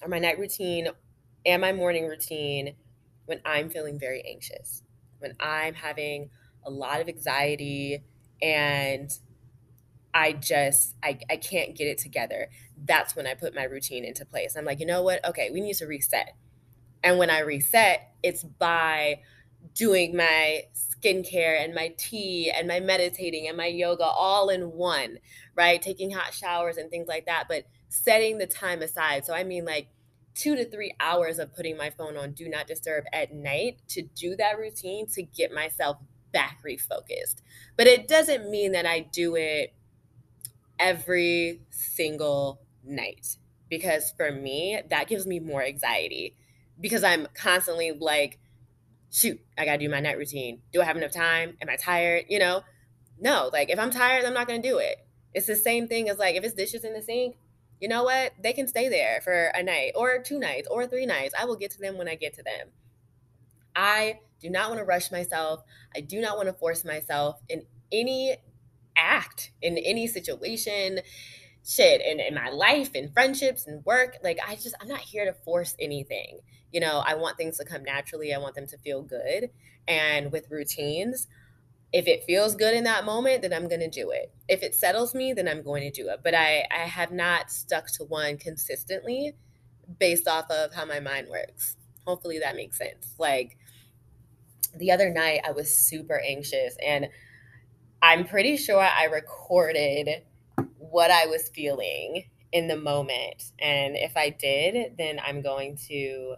or 0.03 0.09
my 0.09 0.19
night 0.19 0.39
routine 0.39 0.89
and 1.47 1.61
my 1.63 1.73
morning 1.73 2.07
routine 2.07 2.77
when 3.27 3.41
I'm 3.45 3.71
feeling 3.71 3.99
very 3.99 4.23
anxious, 4.29 4.83
when 5.19 5.35
I'm 5.41 5.75
having 5.75 6.31
a 6.65 6.71
lot 6.71 7.01
of 7.01 7.09
anxiety 7.09 8.05
and 8.43 9.11
I 10.15 10.33
just 10.33 10.95
I, 11.03 11.19
I 11.31 11.37
can't 11.37 11.77
get 11.77 11.87
it 11.87 11.99
together. 11.99 12.49
That's 12.85 13.17
when 13.17 13.27
I 13.27 13.35
put 13.35 13.55
my 13.55 13.65
routine 13.65 14.05
into 14.05 14.25
place. 14.25 14.57
I'm 14.57 14.65
like, 14.65 14.81
you 14.81 14.87
know 14.87 15.03
what? 15.03 15.25
Okay, 15.27 15.51
we 15.51 15.61
need 15.61 15.77
to 15.77 15.87
reset. 15.87 16.35
And 17.03 17.19
when 17.19 17.31
I 17.31 17.41
reset, 17.41 18.13
it's 18.23 18.43
by 18.45 19.21
doing 19.75 20.17
my 20.17 20.65
skincare 20.75 21.63
and 21.63 21.75
my 21.75 21.95
tea 21.97 22.51
and 22.55 22.67
my 22.69 22.81
meditating 22.81 23.47
and 23.49 23.57
my 23.57 23.67
yoga 23.67 24.05
all 24.05 24.49
in 24.49 24.73
one, 24.73 25.19
right? 25.55 25.81
Taking 25.81 26.11
hot 26.11 26.35
showers 26.35 26.77
and 26.77 26.91
things 26.91 27.09
like 27.09 27.27
that, 27.27 27.45
but 27.49 27.65
setting 27.89 28.39
the 28.39 28.47
time 28.47 28.83
aside. 28.83 29.25
So 29.25 29.35
I 29.35 29.45
mean 29.45 29.65
like 29.65 29.89
two 30.35 30.57
to 30.57 30.69
three 30.69 30.95
hours 31.01 31.39
of 31.39 31.55
putting 31.55 31.77
my 31.77 31.91
phone 31.91 32.17
on 32.17 32.33
do 32.33 32.49
not 32.49 32.67
disturb 32.67 33.05
at 33.13 33.33
night 33.33 33.79
to 33.89 34.03
do 34.03 34.37
that 34.37 34.59
routine 34.59 35.07
to 35.09 35.23
get 35.23 35.53
myself 35.53 35.99
back 36.33 36.59
refocused. 36.67 37.43
But 37.77 37.87
it 37.87 38.09
doesn't 38.09 38.51
mean 38.51 38.73
that 38.73 38.87
I 38.87 39.01
do 39.01 39.37
it 39.37 39.75
every 40.79 41.61
single 41.71 42.61
night 42.89 43.37
because 43.69 44.13
for 44.17 44.33
me, 44.33 44.81
that 44.91 45.09
gives 45.09 45.27
me 45.27 45.41
more 45.41 45.63
anxiety 45.63 46.35
because 46.81 47.05
I'm 47.05 47.27
constantly 47.35 47.93
like, 47.93 48.39
shoot, 49.11 49.41
I 49.57 49.65
gotta 49.65 49.79
do 49.79 49.89
my 49.89 50.01
night 50.01 50.19
routine. 50.19 50.61
Do 50.73 50.81
I 50.81 50.85
have 50.85 50.97
enough 50.97 51.13
time? 51.13 51.57
Am 51.61 51.69
I 51.69 51.77
tired? 51.77 52.25
You 52.29 52.39
know, 52.39 52.63
no, 53.21 53.51
like 53.53 53.71
if 53.71 53.79
I'm 53.79 53.91
tired, 53.91 54.25
I'm 54.25 54.35
not 54.35 54.47
gonna 54.47 54.63
do 54.63 54.79
it. 54.79 54.97
It's 55.35 55.47
the 55.47 55.57
same 55.57 55.89
thing 55.89 56.09
as 56.09 56.19
like 56.19 56.37
if 56.37 56.45
it's 56.45 56.55
dishes 56.55 56.85
in 56.85 56.95
the 56.95 57.03
sink, 57.03 57.37
you 57.81 57.89
know 57.89 58.05
what? 58.05 58.33
They 58.43 58.53
can 58.53 58.67
stay 58.67 58.89
there 58.89 59.21
for 59.23 59.53
a 59.55 59.63
night 59.63 59.93
or 59.95 60.21
two 60.23 60.39
nights 60.39 60.67
or 60.71 60.87
three 60.87 61.07
nights. 61.07 61.35
I 61.39 61.45
will 61.45 61.57
get 61.57 61.71
to 61.73 61.79
them 61.79 61.97
when 61.97 62.09
I 62.09 62.17
get 62.17 62.35
to 62.35 62.43
them. 62.43 62.69
I 63.77 64.21
do 64.41 64.51
not 64.51 64.71
want 64.71 64.81
to 64.81 64.85
rush 64.85 65.13
myself. 65.13 65.63
I 65.95 66.01
do 66.01 66.21
not 66.21 66.37
want 66.37 66.49
to 66.49 66.53
force 66.53 66.85
myself 66.85 67.41
in 67.49 67.65
any 67.93 68.37
act, 68.97 69.53
in 69.63 69.79
any 69.79 70.07
situation, 70.07 71.01
shit, 71.65 72.01
in, 72.01 72.21
in 72.21 72.35
my 72.35 72.51
life, 72.51 72.91
and 72.95 73.13
friendships, 73.13 73.67
and 73.67 73.85
work. 73.85 74.17
Like, 74.23 74.39
I 74.47 74.55
just, 74.55 74.75
I'm 74.81 74.89
not 74.89 75.01
here 75.01 75.25
to 75.25 75.33
force 75.33 75.77
anything. 75.79 76.41
You 76.73 76.81
know, 76.81 77.03
I 77.05 77.15
want 77.15 77.37
things 77.37 77.59
to 77.59 77.65
come 77.65 77.85
naturally. 77.85 78.35
I 78.35 78.39
want 78.39 78.55
them 78.55 78.67
to 78.67 78.79
feel 78.79 79.03
good. 79.03 79.51
And 79.87 80.31
with 80.33 80.51
routines, 80.51 81.27
if 81.93 82.07
it 82.07 82.25
feels 82.25 82.55
good 82.55 82.75
in 82.75 82.85
that 82.85 83.05
moment, 83.05 83.43
then 83.43 83.53
I'm 83.53 83.69
going 83.69 83.81
to 83.81 83.89
do 83.89 84.11
it. 84.11 84.31
If 84.49 84.63
it 84.63 84.75
settles 84.75 85.15
me, 85.15 85.33
then 85.33 85.49
I'm 85.49 85.63
going 85.63 85.91
to 85.91 85.91
do 85.91 86.09
it. 86.11 86.21
But 86.23 86.35
I, 86.35 86.67
I 86.71 86.87
have 86.87 87.11
not 87.11 87.51
stuck 87.51 87.87
to 87.93 88.05
one 88.05 88.37
consistently 88.37 89.35
based 89.99 90.29
off 90.29 90.51
of 90.51 90.75
how 90.75 90.85
my 90.85 91.01
mind 91.01 91.29
works. 91.29 91.77
Hopefully 92.07 92.39
that 92.41 92.57
makes 92.57 92.77
sense. 92.77 93.15
Like 93.19 93.57
the 94.77 94.91
other 94.91 95.11
night, 95.11 95.41
I 95.47 95.53
was 95.53 95.75
super 95.75 96.21
anxious 96.21 96.77
and 96.85 97.09
I'm 98.03 98.27
pretty 98.27 98.57
sure 98.59 98.81
I 98.81 99.05
recorded 99.05 100.23
what 100.91 101.11
I 101.11 101.27
was 101.27 101.49
feeling 101.49 102.25
in 102.53 102.69
the 102.69 102.77
moment. 102.77 103.53
And 103.59 103.97
if 103.97 104.17
I 104.17 104.31
did, 104.31 104.97
then 104.97 105.21
I'm 105.25 105.43
going 105.43 105.77
to 105.89 106.37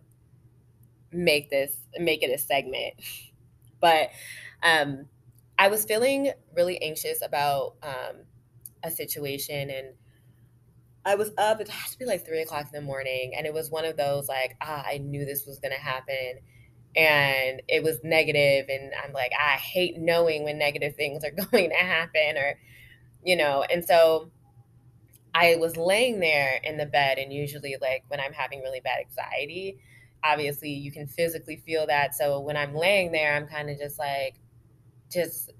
make 1.12 1.50
this 1.50 1.76
make 1.98 2.22
it 2.22 2.30
a 2.30 2.38
segment. 2.38 2.94
But 3.80 4.10
um 4.62 5.06
I 5.58 5.68
was 5.68 5.86
feeling 5.86 6.32
really 6.54 6.82
anxious 6.82 7.22
about 7.22 7.76
um 7.82 8.24
a 8.82 8.90
situation 8.90 9.70
and 9.70 9.94
I 11.04 11.14
was 11.14 11.30
up, 11.38 11.60
it 11.60 11.68
had 11.68 11.90
to 11.92 11.98
be 11.98 12.04
like 12.04 12.26
three 12.26 12.42
o'clock 12.42 12.66
in 12.66 12.72
the 12.72 12.86
morning, 12.86 13.32
and 13.34 13.46
it 13.46 13.54
was 13.54 13.70
one 13.70 13.86
of 13.86 13.96
those 13.96 14.28
like, 14.28 14.56
ah, 14.60 14.84
I 14.86 14.98
knew 14.98 15.24
this 15.24 15.46
was 15.46 15.58
gonna 15.58 15.76
happen 15.76 16.40
and 16.96 17.62
it 17.68 17.82
was 17.84 18.00
negative 18.04 18.66
and 18.68 18.92
i'm 19.04 19.12
like 19.12 19.32
i 19.40 19.52
hate 19.52 19.96
knowing 19.98 20.44
when 20.44 20.58
negative 20.58 20.96
things 20.96 21.24
are 21.24 21.30
going 21.52 21.70
to 21.70 21.76
happen 21.76 22.36
or 22.36 22.58
you 23.24 23.36
know 23.36 23.64
and 23.70 23.84
so 23.84 24.30
i 25.34 25.56
was 25.56 25.76
laying 25.76 26.20
there 26.20 26.60
in 26.64 26.76
the 26.76 26.86
bed 26.86 27.18
and 27.18 27.32
usually 27.32 27.76
like 27.80 28.04
when 28.08 28.20
i'm 28.20 28.32
having 28.32 28.60
really 28.60 28.80
bad 28.80 28.98
anxiety 29.00 29.78
obviously 30.22 30.70
you 30.70 30.92
can 30.92 31.06
physically 31.06 31.56
feel 31.56 31.86
that 31.86 32.14
so 32.14 32.40
when 32.40 32.56
i'm 32.56 32.74
laying 32.74 33.12
there 33.12 33.34
i'm 33.34 33.46
kind 33.46 33.70
of 33.70 33.78
just 33.78 33.98
like 33.98 34.34
just 35.10 35.52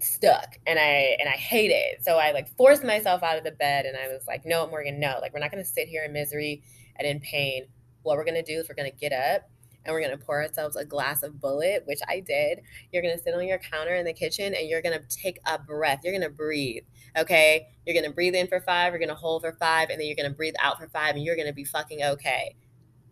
stuck 0.00 0.58
and 0.66 0.78
i 0.78 1.16
and 1.18 1.28
i 1.28 1.32
hate 1.32 1.70
it 1.70 2.04
so 2.04 2.16
i 2.16 2.30
like 2.30 2.48
forced 2.56 2.84
myself 2.84 3.22
out 3.22 3.36
of 3.36 3.44
the 3.44 3.50
bed 3.50 3.84
and 3.84 3.96
i 3.96 4.06
was 4.08 4.22
like 4.28 4.46
no 4.46 4.66
morgan 4.68 5.00
no 5.00 5.18
like 5.20 5.32
we're 5.34 5.40
not 5.40 5.50
going 5.50 5.62
to 5.62 5.68
sit 5.68 5.88
here 5.88 6.04
in 6.04 6.12
misery 6.12 6.62
and 6.98 7.06
in 7.06 7.20
pain. 7.20 7.66
What 8.02 8.16
we're 8.16 8.24
going 8.24 8.42
to 8.42 8.42
do 8.42 8.58
is 8.58 8.68
we're 8.68 8.74
going 8.74 8.90
to 8.90 8.96
get 8.96 9.12
up 9.12 9.48
and 9.88 9.94
we're 9.94 10.02
gonna 10.02 10.18
pour 10.18 10.42
ourselves 10.42 10.76
a 10.76 10.84
glass 10.84 11.22
of 11.22 11.32
Bulleit, 11.32 11.86
which 11.86 12.00
I 12.06 12.20
did. 12.20 12.60
You're 12.92 13.00
gonna 13.00 13.18
sit 13.18 13.32
on 13.32 13.46
your 13.48 13.58
counter 13.58 13.94
in 13.94 14.04
the 14.04 14.12
kitchen 14.12 14.52
and 14.54 14.68
you're 14.68 14.82
gonna 14.82 15.00
take 15.08 15.40
a 15.46 15.58
breath. 15.58 16.00
You're 16.04 16.12
gonna 16.12 16.28
breathe. 16.28 16.82
Okay. 17.16 17.68
You're 17.86 17.94
gonna 17.94 18.12
breathe 18.12 18.34
in 18.34 18.48
for 18.48 18.60
five, 18.60 18.92
you're 18.92 19.00
gonna 19.00 19.14
hold 19.14 19.42
for 19.42 19.52
five, 19.52 19.88
and 19.88 19.98
then 19.98 20.06
you're 20.06 20.14
gonna 20.14 20.28
breathe 20.28 20.54
out 20.60 20.78
for 20.78 20.88
five, 20.88 21.16
and 21.16 21.24
you're 21.24 21.36
gonna 21.36 21.54
be 21.54 21.64
fucking 21.64 22.02
okay. 22.02 22.54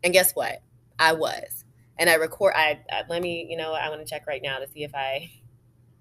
And 0.05 0.13
guess 0.13 0.33
what? 0.35 0.63
I 0.99 1.15
was. 1.15 1.65
And 1.99 2.11
I 2.11 2.15
record, 2.17 2.53
I, 2.55 2.79
I 2.91 3.05
let 3.09 3.23
me, 3.23 3.47
you 3.49 3.57
know, 3.57 3.73
I 3.73 3.89
want 3.89 4.03
to 4.03 4.07
check 4.07 4.27
right 4.27 4.43
now 4.43 4.59
to 4.59 4.69
see 4.69 4.85
if 4.85 4.95
I 4.95 5.31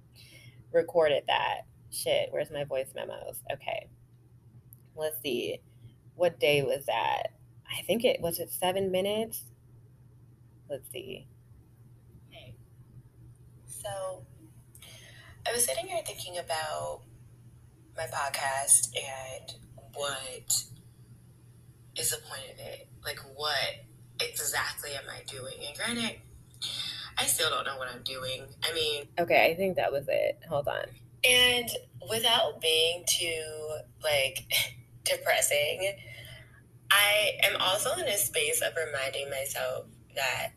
recorded 0.74 1.24
that. 1.28 1.62
Shit, 1.90 2.28
where's 2.32 2.52
my 2.52 2.66
voice 2.66 2.92
memos? 2.94 3.42
Okay. 3.54 3.88
Let's 4.98 5.22
see. 5.22 5.60
What 6.16 6.38
day 6.38 6.64
was 6.64 6.86
that? 6.88 7.28
I 7.72 7.82
think 7.84 8.04
it 8.04 8.20
was 8.20 8.40
it 8.40 8.52
seven 8.52 8.92
minutes 8.92 9.46
let's 10.70 10.90
see. 10.92 11.28
Hey. 12.30 12.56
So 13.66 14.26
I 15.48 15.54
was 15.54 15.66
sitting 15.66 15.88
here 15.88 16.02
thinking 16.06 16.38
about 16.38 17.02
my 17.96 18.06
podcast 18.06 18.90
and 18.96 19.54
what 19.94 20.64
is 21.98 22.10
the 22.10 22.18
point 22.18 22.52
of 22.54 22.60
it? 22.60 22.88
Like, 23.04 23.20
what 23.36 23.86
exactly 24.20 24.92
am 24.92 25.04
I 25.10 25.24
doing? 25.28 25.54
And 25.68 25.78
granted, 25.78 26.20
I 27.18 27.26
still 27.26 27.50
don't 27.50 27.66
know 27.66 27.78
what 27.78 27.88
I'm 27.94 28.04
doing. 28.04 28.44
I 28.64 28.74
mean, 28.74 29.06
okay, 29.20 29.52
I 29.52 29.56
think 29.56 29.78
that 29.78 29.92
was 29.92 30.06
it. 30.08 30.40
Hold 30.50 30.68
on. 30.68 30.86
And 31.24 31.70
without 32.10 32.62
being 32.62 33.04
too, 33.08 33.78
like, 34.04 34.46
depressing, 35.04 35.94
I 36.92 37.32
am 37.44 37.62
also 37.62 37.92
in 37.94 38.08
a 38.08 38.18
space 38.18 38.62
of 38.62 38.74
reminding 38.76 39.30
myself 39.30 39.86
that 40.16 40.50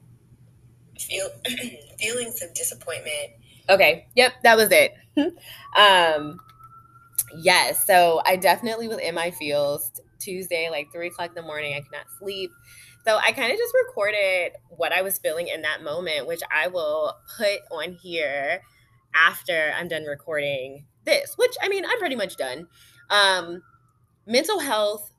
feel 0.99 1.29
feelings 1.99 2.43
of 2.43 2.55
disappointment. 2.55 3.31
Okay. 3.69 4.07
Yep, 4.17 4.33
that 4.43 4.57
was 4.57 4.69
it. 4.71 4.95
um 5.79 6.41
yes, 7.37 7.87
so 7.87 8.23
I 8.25 8.37
definitely 8.37 8.89
was 8.89 8.99
in 8.99 9.15
my 9.15 9.31
feels 9.31 9.91
Tuesday, 10.19 10.69
like 10.71 10.93
three 10.93 11.09
o'clock 11.09 11.31
in 11.31 11.35
the 11.35 11.43
morning. 11.43 11.75
I 11.75 11.81
could 11.81 11.93
not 11.93 12.07
sleep. 12.19 12.51
So 13.05 13.17
I 13.17 13.33
kind 13.33 13.53
of 13.53 13.59
just 13.59 13.75
recorded 13.87 14.53
what 14.69 14.93
I 14.93 15.03
was 15.03 15.19
feeling 15.19 15.49
in 15.49 15.63
that 15.63 15.83
moment, 15.83 16.27
which 16.27 16.41
I 16.53 16.69
will 16.69 17.15
put 17.37 17.61
on 17.71 17.93
here 17.95 18.63
after 19.15 19.73
I'm 19.77 19.89
done 19.89 20.05
recording 20.05 20.85
this, 21.05 21.35
which 21.37 21.55
I 21.63 21.69
mean, 21.69 21.85
I'm 21.87 21.99
pretty 21.99 22.17
much 22.17 22.37
done. 22.37 22.69
Um, 23.11 23.63
mental 24.27 24.59
health, 24.61 25.11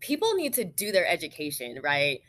people 0.00 0.34
need 0.34 0.52
to 0.54 0.64
do 0.64 0.92
their 0.92 1.06
education, 1.06 1.78
right? 1.82 2.20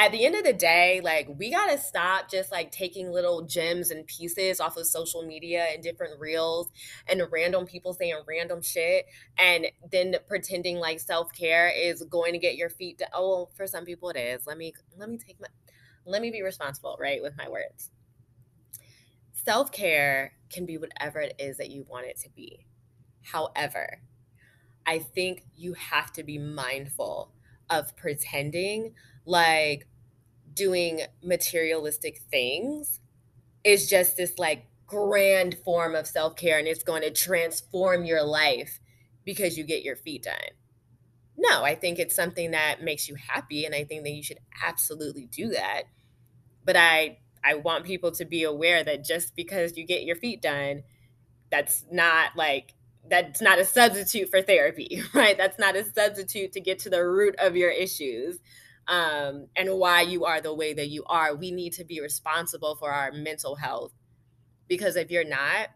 At 0.00 0.12
the 0.12 0.24
end 0.24 0.34
of 0.34 0.44
the 0.44 0.54
day, 0.54 1.02
like 1.04 1.28
we 1.38 1.50
gotta 1.50 1.76
stop 1.76 2.30
just 2.30 2.50
like 2.50 2.72
taking 2.72 3.12
little 3.12 3.42
gems 3.42 3.90
and 3.90 4.06
pieces 4.06 4.58
off 4.58 4.78
of 4.78 4.86
social 4.86 5.22
media 5.22 5.66
and 5.74 5.82
different 5.82 6.18
reels 6.18 6.70
and 7.06 7.20
random 7.30 7.66
people 7.66 7.92
saying 7.92 8.14
random 8.26 8.62
shit 8.62 9.04
and 9.36 9.66
then 9.92 10.16
pretending 10.26 10.78
like 10.78 11.00
self-care 11.00 11.70
is 11.76 12.02
going 12.04 12.32
to 12.32 12.38
get 12.38 12.56
your 12.56 12.70
feet 12.70 12.96
to 12.96 13.06
oh 13.12 13.50
for 13.54 13.66
some 13.66 13.84
people 13.84 14.08
it 14.08 14.16
is. 14.16 14.46
Let 14.46 14.56
me 14.56 14.72
let 14.96 15.10
me 15.10 15.18
take 15.18 15.38
my 15.38 15.48
let 16.06 16.22
me 16.22 16.30
be 16.30 16.40
responsible, 16.40 16.96
right, 16.98 17.20
with 17.20 17.36
my 17.36 17.50
words. 17.50 17.90
Self-care 19.34 20.32
can 20.48 20.64
be 20.64 20.78
whatever 20.78 21.20
it 21.20 21.34
is 21.38 21.58
that 21.58 21.70
you 21.70 21.84
want 21.90 22.06
it 22.06 22.18
to 22.20 22.30
be. 22.30 22.64
However, 23.22 24.00
I 24.86 25.00
think 25.00 25.44
you 25.54 25.74
have 25.74 26.10
to 26.14 26.22
be 26.22 26.38
mindful 26.38 27.32
of 27.68 27.94
pretending 27.98 28.94
like 29.30 29.86
doing 30.52 31.02
materialistic 31.22 32.20
things 32.30 33.00
is 33.64 33.88
just 33.88 34.16
this 34.16 34.38
like 34.38 34.66
grand 34.86 35.56
form 35.64 35.94
of 35.94 36.06
self 36.06 36.36
care 36.36 36.58
and 36.58 36.66
it's 36.66 36.82
going 36.82 37.02
to 37.02 37.10
transform 37.10 38.04
your 38.04 38.24
life 38.24 38.80
because 39.24 39.56
you 39.56 39.64
get 39.64 39.82
your 39.82 39.96
feet 39.96 40.24
done. 40.24 40.34
No, 41.36 41.62
I 41.62 41.74
think 41.74 41.98
it's 41.98 42.14
something 42.14 42.50
that 42.50 42.82
makes 42.82 43.08
you 43.08 43.14
happy 43.14 43.64
and 43.64 43.74
I 43.74 43.84
think 43.84 44.02
that 44.02 44.10
you 44.10 44.22
should 44.22 44.40
absolutely 44.62 45.26
do 45.26 45.50
that. 45.50 45.84
But 46.64 46.76
I 46.76 47.18
I 47.42 47.54
want 47.54 47.84
people 47.84 48.10
to 48.12 48.24
be 48.24 48.42
aware 48.42 48.84
that 48.84 49.04
just 49.04 49.34
because 49.34 49.78
you 49.78 49.86
get 49.86 50.02
your 50.02 50.16
feet 50.16 50.42
done, 50.42 50.82
that's 51.50 51.84
not 51.90 52.36
like 52.36 52.74
that's 53.08 53.40
not 53.40 53.58
a 53.58 53.64
substitute 53.64 54.28
for 54.28 54.42
therapy, 54.42 55.02
right? 55.14 55.38
That's 55.38 55.58
not 55.58 55.76
a 55.76 55.84
substitute 55.84 56.52
to 56.52 56.60
get 56.60 56.80
to 56.80 56.90
the 56.90 57.06
root 57.06 57.36
of 57.38 57.56
your 57.56 57.70
issues 57.70 58.38
um, 58.90 59.46
and 59.54 59.70
why 59.78 60.02
you 60.02 60.24
are 60.24 60.40
the 60.40 60.52
way 60.52 60.74
that 60.74 60.88
you 60.88 61.04
are. 61.06 61.34
We 61.34 61.52
need 61.52 61.72
to 61.74 61.84
be 61.84 62.00
responsible 62.00 62.74
for 62.74 62.90
our 62.90 63.12
mental 63.12 63.54
health 63.54 63.92
because 64.68 64.96
if 64.96 65.10
you're 65.10 65.24
not, 65.24 65.68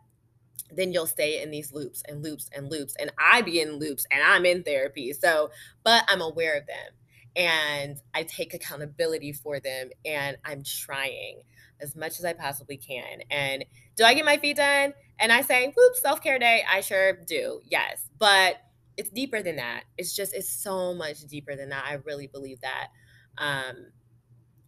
then 0.70 0.92
you'll 0.92 1.06
stay 1.06 1.40
in 1.40 1.50
these 1.50 1.72
loops 1.72 2.02
and 2.08 2.22
loops 2.22 2.50
and 2.52 2.70
loops. 2.70 2.96
And 2.98 3.12
I 3.18 3.42
be 3.42 3.60
in 3.60 3.78
loops 3.78 4.04
and 4.10 4.20
I'm 4.22 4.44
in 4.44 4.64
therapy. 4.64 5.12
So, 5.12 5.50
but 5.84 6.04
I'm 6.08 6.20
aware 6.20 6.58
of 6.58 6.66
them 6.66 6.92
and 7.36 7.96
I 8.12 8.24
take 8.24 8.52
accountability 8.52 9.32
for 9.32 9.60
them 9.60 9.90
and 10.04 10.36
I'm 10.44 10.64
trying 10.64 11.42
as 11.80 11.94
much 11.94 12.18
as 12.18 12.24
I 12.24 12.32
possibly 12.32 12.76
can. 12.76 13.20
And 13.30 13.64
do 13.96 14.04
I 14.04 14.14
get 14.14 14.24
my 14.24 14.38
feet 14.38 14.56
done? 14.56 14.92
And 15.20 15.30
I 15.30 15.42
say, 15.42 15.72
whoop, 15.76 15.94
self 15.96 16.20
care 16.20 16.40
day. 16.40 16.64
I 16.68 16.80
sure 16.80 17.12
do. 17.12 17.60
Yes. 17.64 18.08
But 18.18 18.56
it's 18.96 19.10
deeper 19.10 19.40
than 19.40 19.56
that. 19.56 19.84
It's 19.98 20.16
just, 20.16 20.34
it's 20.34 20.50
so 20.50 20.94
much 20.94 21.20
deeper 21.26 21.54
than 21.54 21.68
that. 21.68 21.84
I 21.86 21.94
really 22.04 22.26
believe 22.26 22.60
that. 22.62 22.88
Um, 23.38 23.92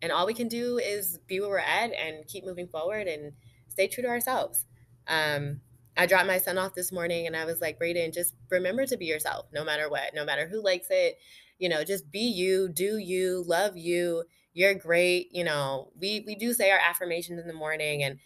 and 0.03 0.13
all 0.13 0.27
we 0.27 0.35
can 0.35 0.49
do 0.49 0.79
is 0.79 1.19
be 1.27 1.41
where 1.41 1.49
we're 1.49 1.59
at 1.59 1.93
and 1.93 2.27
keep 2.27 2.45
moving 2.45 2.69
forward 2.69 3.07
and 3.07 3.33
stay 3.69 3.89
true 3.89 4.03
to 4.03 4.09
ourselves. 4.09 4.65
Um, 5.09 5.61
I 5.97 6.07
dropped 6.07 6.27
my 6.27 6.39
son 6.39 6.59
off 6.59 6.75
this 6.75 6.93
morning 6.93 7.27
and 7.27 7.37
I 7.37 7.45
was 7.45 7.61
like, 7.61 7.79
Braden, 7.79 8.13
just 8.13 8.35
remember 8.51 8.85
to 8.87 8.97
be 8.97 9.07
yourself 9.07 9.47
no 9.53 9.65
matter 9.65 9.89
what, 9.89 10.15
no 10.15 10.25
matter 10.25 10.47
who 10.47 10.63
likes 10.63 10.89
it. 10.91 11.19
You 11.59 11.71
know, 11.71 11.85
just 11.85 12.11
be 12.11 12.21
you, 12.21 12.69
do 12.69 12.99
you, 12.99 13.43
love 13.47 13.77
you. 13.77 14.25
You're 14.53 14.75
great. 14.75 15.29
You 15.35 15.45
know, 15.45 15.91
we 15.99 16.23
we 16.27 16.35
do 16.35 16.53
say 16.53 16.71
our 16.71 16.79
affirmations 16.79 17.41
in 17.41 17.47
the 17.47 17.55
morning. 17.55 18.03
And 18.03 18.19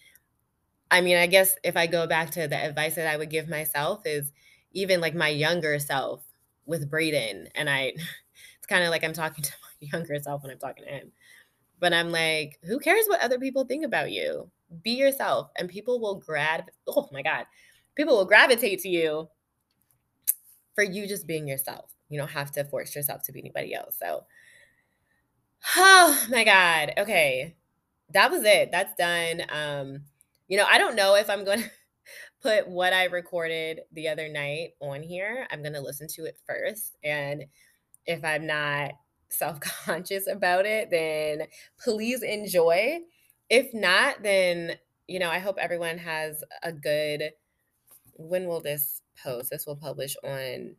I 0.91 1.01
mean, 1.01 1.17
I 1.17 1.27
guess 1.29 1.55
if 1.63 1.77
I 1.77 1.87
go 1.87 2.07
back 2.07 2.31
to 2.33 2.49
the 2.49 2.57
advice 2.57 2.97
that 2.97 3.07
I 3.07 3.17
would 3.17 3.31
give 3.31 3.49
myself 3.49 4.03
is 4.05 4.33
even 4.73 5.01
like 5.01 5.15
my 5.15 5.29
younger 5.29 5.79
self 5.79 6.23
with 6.67 6.91
Braden. 6.91 7.49
And 7.55 7.71
I 7.71 7.83
it's 8.59 8.67
kind 8.69 8.83
of 8.83 8.91
like 8.91 9.05
I'm 9.05 9.13
talking 9.13 9.45
to 9.45 9.53
younger 9.93 10.19
self 10.21 10.43
when 10.43 10.53
I'm 10.53 10.59
talking 10.59 10.85
to 10.85 10.91
him. 10.91 11.13
But 11.79 11.93
I'm 11.93 12.11
like, 12.11 12.59
who 12.63 12.79
cares 12.79 13.07
what 13.07 13.23
other 13.23 13.39
people 13.39 13.65
think 13.65 13.85
about 13.85 14.13
you? 14.13 14.51
Be 14.83 14.93
yourself, 14.93 15.51
and 15.57 15.69
people 15.69 16.01
will 16.01 16.17
grab. 16.17 16.65
Oh 16.87 17.09
my 17.13 17.23
God, 17.23 17.47
people 17.95 18.17
will 18.17 18.25
gravitate 18.25 18.81
to 18.81 18.89
you 18.89 19.29
for 20.75 20.85
you 20.85 21.07
just 21.07 21.27
being 21.27 21.49
yourself. 21.49 21.93
You 22.09 22.19
don't 22.19 22.31
have 22.31 22.51
to 22.53 22.65
force 22.65 22.95
yourself 22.95 23.23
to 23.23 23.33
be 23.33 23.41
anybody 23.41 23.75
else. 23.75 23.97
So, 23.99 24.25
oh 25.77 26.27
my 26.31 26.45
God. 26.45 26.93
Okay, 26.99 27.57
that 28.13 28.31
was 28.31 28.45
it. 28.45 28.71
That's 28.73 28.95
done. 28.97 29.43
Um, 29.51 30.03
you 30.49 30.57
know, 30.57 30.67
I 30.69 30.79
don't 30.79 30.97
know 30.97 31.15
if 31.15 31.31
I'm 31.31 31.45
going 31.45 31.61
to 31.63 31.71
put 32.43 32.69
what 32.69 32.93
I 32.93 33.05
recorded 33.05 33.81
the 33.93 34.09
other 34.09 34.29
night 34.29 34.71
on 34.81 35.03
here. 35.03 35.47
I'm 35.51 35.63
going 35.63 35.75
to 35.75 35.81
listen 35.81 36.09
to 36.09 36.25
it 36.25 36.39
first. 36.47 36.97
And 37.05 37.45
if 38.07 38.25
I'm 38.25 38.47
not 38.47 38.93
self 39.31 39.61
conscious 39.61 40.27
about 40.27 40.67
it, 40.67 40.91
then 40.91 41.47
please 41.79 42.23
enjoy. 42.23 43.01
If 43.49 43.73
not, 43.75 44.23
then, 44.23 44.77
you 45.09 45.19
know, 45.19 45.31
I 45.31 45.39
hope 45.39 45.57
everyone 45.59 45.99
has 45.99 46.45
a 46.63 46.73
good. 46.73 47.33
When 48.15 48.47
will 48.47 48.61
this 48.61 49.03
post? 49.23 49.51
This 49.51 49.67
will 49.67 49.77
publish 49.77 50.17
on. 50.25 50.77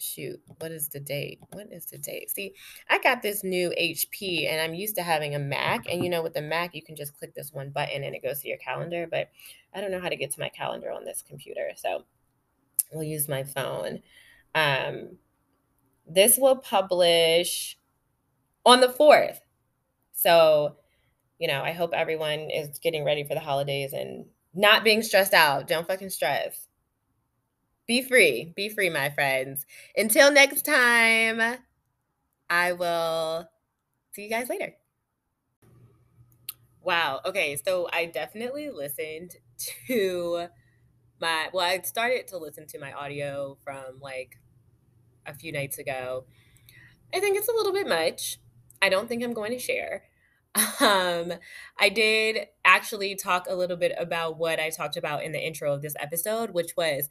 Shoot, 0.00 0.40
what 0.60 0.70
is 0.70 0.88
the 0.88 1.00
date? 1.00 1.40
What 1.50 1.72
is 1.72 1.86
the 1.86 1.98
date? 1.98 2.30
See, 2.30 2.54
I 2.88 3.00
got 3.00 3.20
this 3.20 3.42
new 3.42 3.70
HP 3.70 4.48
and 4.48 4.60
I'm 4.60 4.72
used 4.72 4.94
to 4.94 5.02
having 5.02 5.34
a 5.34 5.40
Mac. 5.40 5.86
And 5.90 6.04
you 6.04 6.08
know, 6.08 6.22
with 6.22 6.34
the 6.34 6.40
Mac, 6.40 6.72
you 6.72 6.82
can 6.82 6.94
just 6.94 7.18
click 7.18 7.34
this 7.34 7.52
one 7.52 7.70
button 7.70 8.04
and 8.04 8.14
it 8.14 8.22
goes 8.22 8.40
to 8.42 8.48
your 8.48 8.58
calendar. 8.58 9.08
But 9.10 9.30
I 9.74 9.80
don't 9.80 9.90
know 9.90 10.00
how 10.00 10.08
to 10.08 10.14
get 10.14 10.30
to 10.30 10.40
my 10.40 10.50
calendar 10.50 10.92
on 10.92 11.04
this 11.04 11.24
computer. 11.28 11.70
So 11.74 12.04
we'll 12.92 13.02
use 13.02 13.28
my 13.28 13.42
phone. 13.42 14.02
Um, 14.54 15.18
this 16.08 16.38
will 16.38 16.56
publish 16.56 17.76
on 18.64 18.80
the 18.80 18.88
4th. 18.88 19.40
So, 20.12 20.76
you 21.38 21.46
know, 21.48 21.62
I 21.62 21.72
hope 21.72 21.92
everyone 21.92 22.50
is 22.50 22.78
getting 22.78 23.04
ready 23.04 23.24
for 23.24 23.34
the 23.34 23.40
holidays 23.40 23.92
and 23.92 24.26
not 24.54 24.84
being 24.84 25.02
stressed 25.02 25.34
out. 25.34 25.68
Don't 25.68 25.86
fucking 25.86 26.10
stress. 26.10 26.66
Be 27.86 28.02
free. 28.02 28.52
Be 28.56 28.68
free, 28.68 28.90
my 28.90 29.10
friends. 29.10 29.64
Until 29.96 30.32
next 30.32 30.62
time, 30.62 31.58
I 32.50 32.72
will 32.72 33.48
see 34.12 34.24
you 34.24 34.30
guys 34.30 34.48
later. 34.48 34.74
Wow. 36.82 37.20
Okay. 37.24 37.56
So 37.64 37.88
I 37.92 38.06
definitely 38.06 38.70
listened 38.70 39.36
to 39.86 40.48
my, 41.20 41.48
well, 41.52 41.64
I 41.64 41.80
started 41.82 42.28
to 42.28 42.38
listen 42.38 42.66
to 42.68 42.78
my 42.78 42.92
audio 42.92 43.56
from 43.62 44.00
like 44.00 44.38
a 45.28 45.34
few 45.34 45.52
nights 45.52 45.78
ago. 45.78 46.24
I 47.14 47.20
think 47.20 47.36
it's 47.36 47.48
a 47.48 47.54
little 47.54 47.72
bit 47.72 47.88
much. 47.88 48.38
I 48.82 48.88
don't 48.88 49.08
think 49.08 49.22
I'm 49.22 49.34
going 49.34 49.52
to 49.52 49.58
share. 49.58 50.04
Um, 50.80 51.34
I 51.78 51.88
did 51.88 52.46
actually 52.64 53.14
talk 53.14 53.46
a 53.48 53.54
little 53.54 53.76
bit 53.76 53.92
about 53.98 54.38
what 54.38 54.58
I 54.58 54.70
talked 54.70 54.96
about 54.96 55.22
in 55.22 55.30
the 55.32 55.38
intro 55.38 55.72
of 55.72 55.82
this 55.82 55.94
episode, 56.00 56.50
which 56.50 56.72
was, 56.76 57.08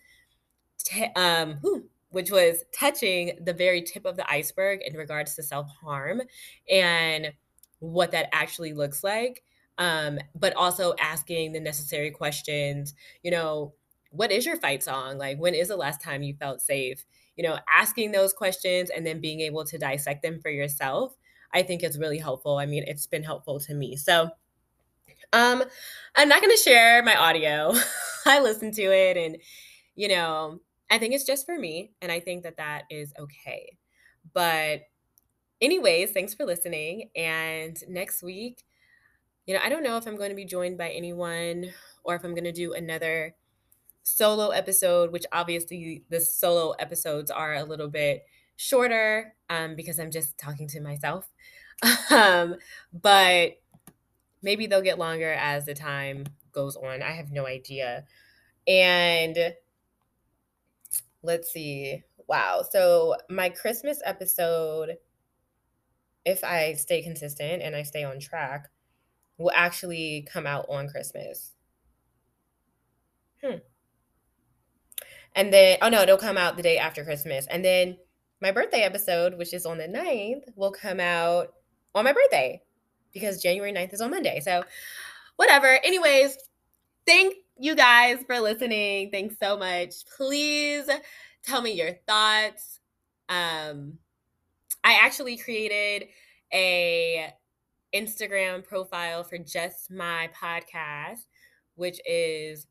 t- 0.83 1.11
um, 1.15 1.57
whew, 1.61 1.89
which 2.09 2.31
was 2.31 2.63
touching 2.77 3.37
the 3.41 3.53
very 3.53 3.81
tip 3.81 4.05
of 4.05 4.17
the 4.17 4.29
iceberg 4.29 4.81
in 4.85 4.95
regards 4.95 5.35
to 5.35 5.43
self 5.43 5.69
harm 5.81 6.21
and 6.69 7.33
what 7.79 8.11
that 8.11 8.27
actually 8.33 8.73
looks 8.73 9.03
like. 9.03 9.43
Um, 9.77 10.19
but 10.33 10.55
also 10.55 10.93
asking 10.99 11.51
the 11.51 11.59
necessary 11.59 12.11
questions. 12.11 12.95
You 13.23 13.31
know, 13.31 13.73
what 14.09 14.31
is 14.31 14.45
your 14.45 14.57
fight 14.57 14.83
song? 14.83 15.17
Like, 15.17 15.37
when 15.37 15.53
is 15.53 15.67
the 15.67 15.77
last 15.77 16.01
time 16.01 16.23
you 16.23 16.33
felt 16.33 16.61
safe? 16.61 17.05
You 17.37 17.47
know, 17.47 17.59
asking 17.71 18.11
those 18.11 18.33
questions 18.33 18.89
and 18.89 19.05
then 19.05 19.21
being 19.21 19.39
able 19.41 19.63
to 19.65 19.77
dissect 19.77 20.23
them 20.23 20.41
for 20.41 20.49
yourself 20.49 21.15
I 21.53 21.63
think 21.63 21.83
is 21.83 21.97
really 21.97 22.17
helpful. 22.17 22.57
I 22.57 22.65
mean, 22.65 22.83
it's 22.85 23.07
been 23.07 23.23
helpful 23.23 23.59
to 23.61 23.73
me. 23.73 23.95
So, 23.95 24.29
um, 25.33 25.63
I'm 26.15 26.29
not 26.29 26.41
going 26.41 26.55
to 26.55 26.61
share 26.61 27.03
my 27.03 27.15
audio. 27.15 27.73
I 28.25 28.39
listened 28.39 28.73
to 28.75 28.83
it 28.83 29.17
and, 29.17 29.37
you 29.95 30.07
know, 30.07 30.59
I 30.89 30.97
think 30.97 31.13
it's 31.13 31.25
just 31.25 31.45
for 31.45 31.57
me. 31.57 31.91
And 32.01 32.11
I 32.11 32.19
think 32.19 32.43
that 32.43 32.57
that 32.57 32.83
is 32.89 33.13
okay. 33.19 33.77
But, 34.33 34.81
anyways, 35.61 36.11
thanks 36.11 36.33
for 36.33 36.45
listening. 36.45 37.09
And 37.15 37.77
next 37.87 38.23
week, 38.23 38.63
you 39.45 39.53
know, 39.53 39.61
I 39.63 39.69
don't 39.69 39.83
know 39.83 39.97
if 39.97 40.05
I'm 40.05 40.17
going 40.17 40.29
to 40.29 40.35
be 40.35 40.45
joined 40.45 40.77
by 40.77 40.89
anyone 40.89 41.71
or 42.03 42.15
if 42.15 42.23
I'm 42.23 42.33
going 42.33 42.43
to 42.43 42.51
do 42.51 42.73
another 42.73 43.35
solo 44.07 44.49
episode, 44.49 45.11
which 45.11 45.25
obviously 45.33 46.03
the 46.09 46.21
solo 46.21 46.71
episodes 46.79 47.29
are 47.29 47.55
a 47.55 47.63
little 47.63 47.89
bit 47.89 48.25
shorter 48.55 49.35
um, 49.49 49.75
because 49.75 49.99
I'm 49.99 50.11
just 50.11 50.37
talking 50.37 50.67
to 50.69 50.81
myself. 50.81 51.27
um, 52.11 52.55
but 52.93 53.59
maybe 54.41 54.65
they'll 54.65 54.81
get 54.81 54.97
longer 54.97 55.33
as 55.33 55.65
the 55.65 55.73
time 55.73 56.25
goes 56.53 56.77
on. 56.77 57.03
I 57.03 57.11
have 57.11 57.31
no 57.31 57.45
idea. 57.45 58.05
And 58.65 59.37
let's 61.21 61.51
see. 61.51 62.03
Wow. 62.27 62.63
So 62.69 63.15
my 63.29 63.49
Christmas 63.49 64.01
episode, 64.05 64.97
if 66.25 66.43
I 66.45 66.73
stay 66.73 67.01
consistent 67.01 67.61
and 67.61 67.75
I 67.75 67.83
stay 67.83 68.05
on 68.05 68.19
track, 68.19 68.69
will 69.37 69.51
actually 69.53 70.25
come 70.31 70.47
out 70.47 70.65
on 70.69 70.87
Christmas. 70.87 71.51
Hmm. 73.43 73.57
And 75.37 75.53
then, 75.53 75.77
oh 75.83 75.89
no, 75.89 76.01
it'll 76.01 76.17
come 76.17 76.35
out 76.35 76.57
the 76.57 76.63
day 76.63 76.79
after 76.79 77.05
Christmas. 77.05 77.45
And 77.45 77.63
then 77.63 77.97
my 78.41 78.51
birthday 78.51 78.81
episode, 78.81 79.37
which 79.37 79.53
is 79.53 79.67
on 79.67 79.77
the 79.77 79.87
9th, 79.87 80.49
will 80.55 80.71
come 80.71 80.99
out 80.99 81.53
on 81.93 82.03
my 82.03 82.11
birthday 82.11 82.59
because 83.13 83.41
January 83.41 83.71
9th 83.71 83.93
is 83.93 84.01
on 84.01 84.09
Monday. 84.09 84.39
So, 84.39 84.63
whatever. 85.35 85.79
Anyways, 85.83 86.37
thank 87.05 87.35
you 87.59 87.75
guys 87.75 88.17
for 88.25 88.39
listening. 88.39 89.11
Thanks 89.11 89.35
so 89.41 89.55
much. 89.55 89.93
Please 90.17 90.89
tell 91.43 91.61
me 91.61 91.71
your 91.71 91.93
thoughts. 92.07 92.79
Um, 93.29 93.99
I 94.83 94.99
actually 95.03 95.37
created 95.37 96.07
a 96.51 97.31
Instagram 97.93 98.63
profile 98.63 99.23
for 99.23 99.37
just 99.37 99.91
my 99.91 100.29
podcast, 100.35 101.25
which 101.75 101.99
is 102.07 102.65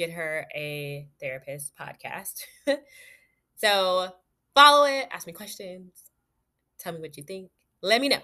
Get 0.00 0.12
Her 0.12 0.46
a 0.56 1.06
Therapist 1.20 1.74
podcast. 1.78 2.44
so 3.56 4.08
follow 4.54 4.86
it, 4.86 5.06
ask 5.12 5.26
me 5.26 5.34
questions, 5.34 5.92
tell 6.78 6.94
me 6.94 7.00
what 7.00 7.18
you 7.18 7.22
think. 7.22 7.50
Let 7.82 8.00
me 8.00 8.08
know. 8.08 8.22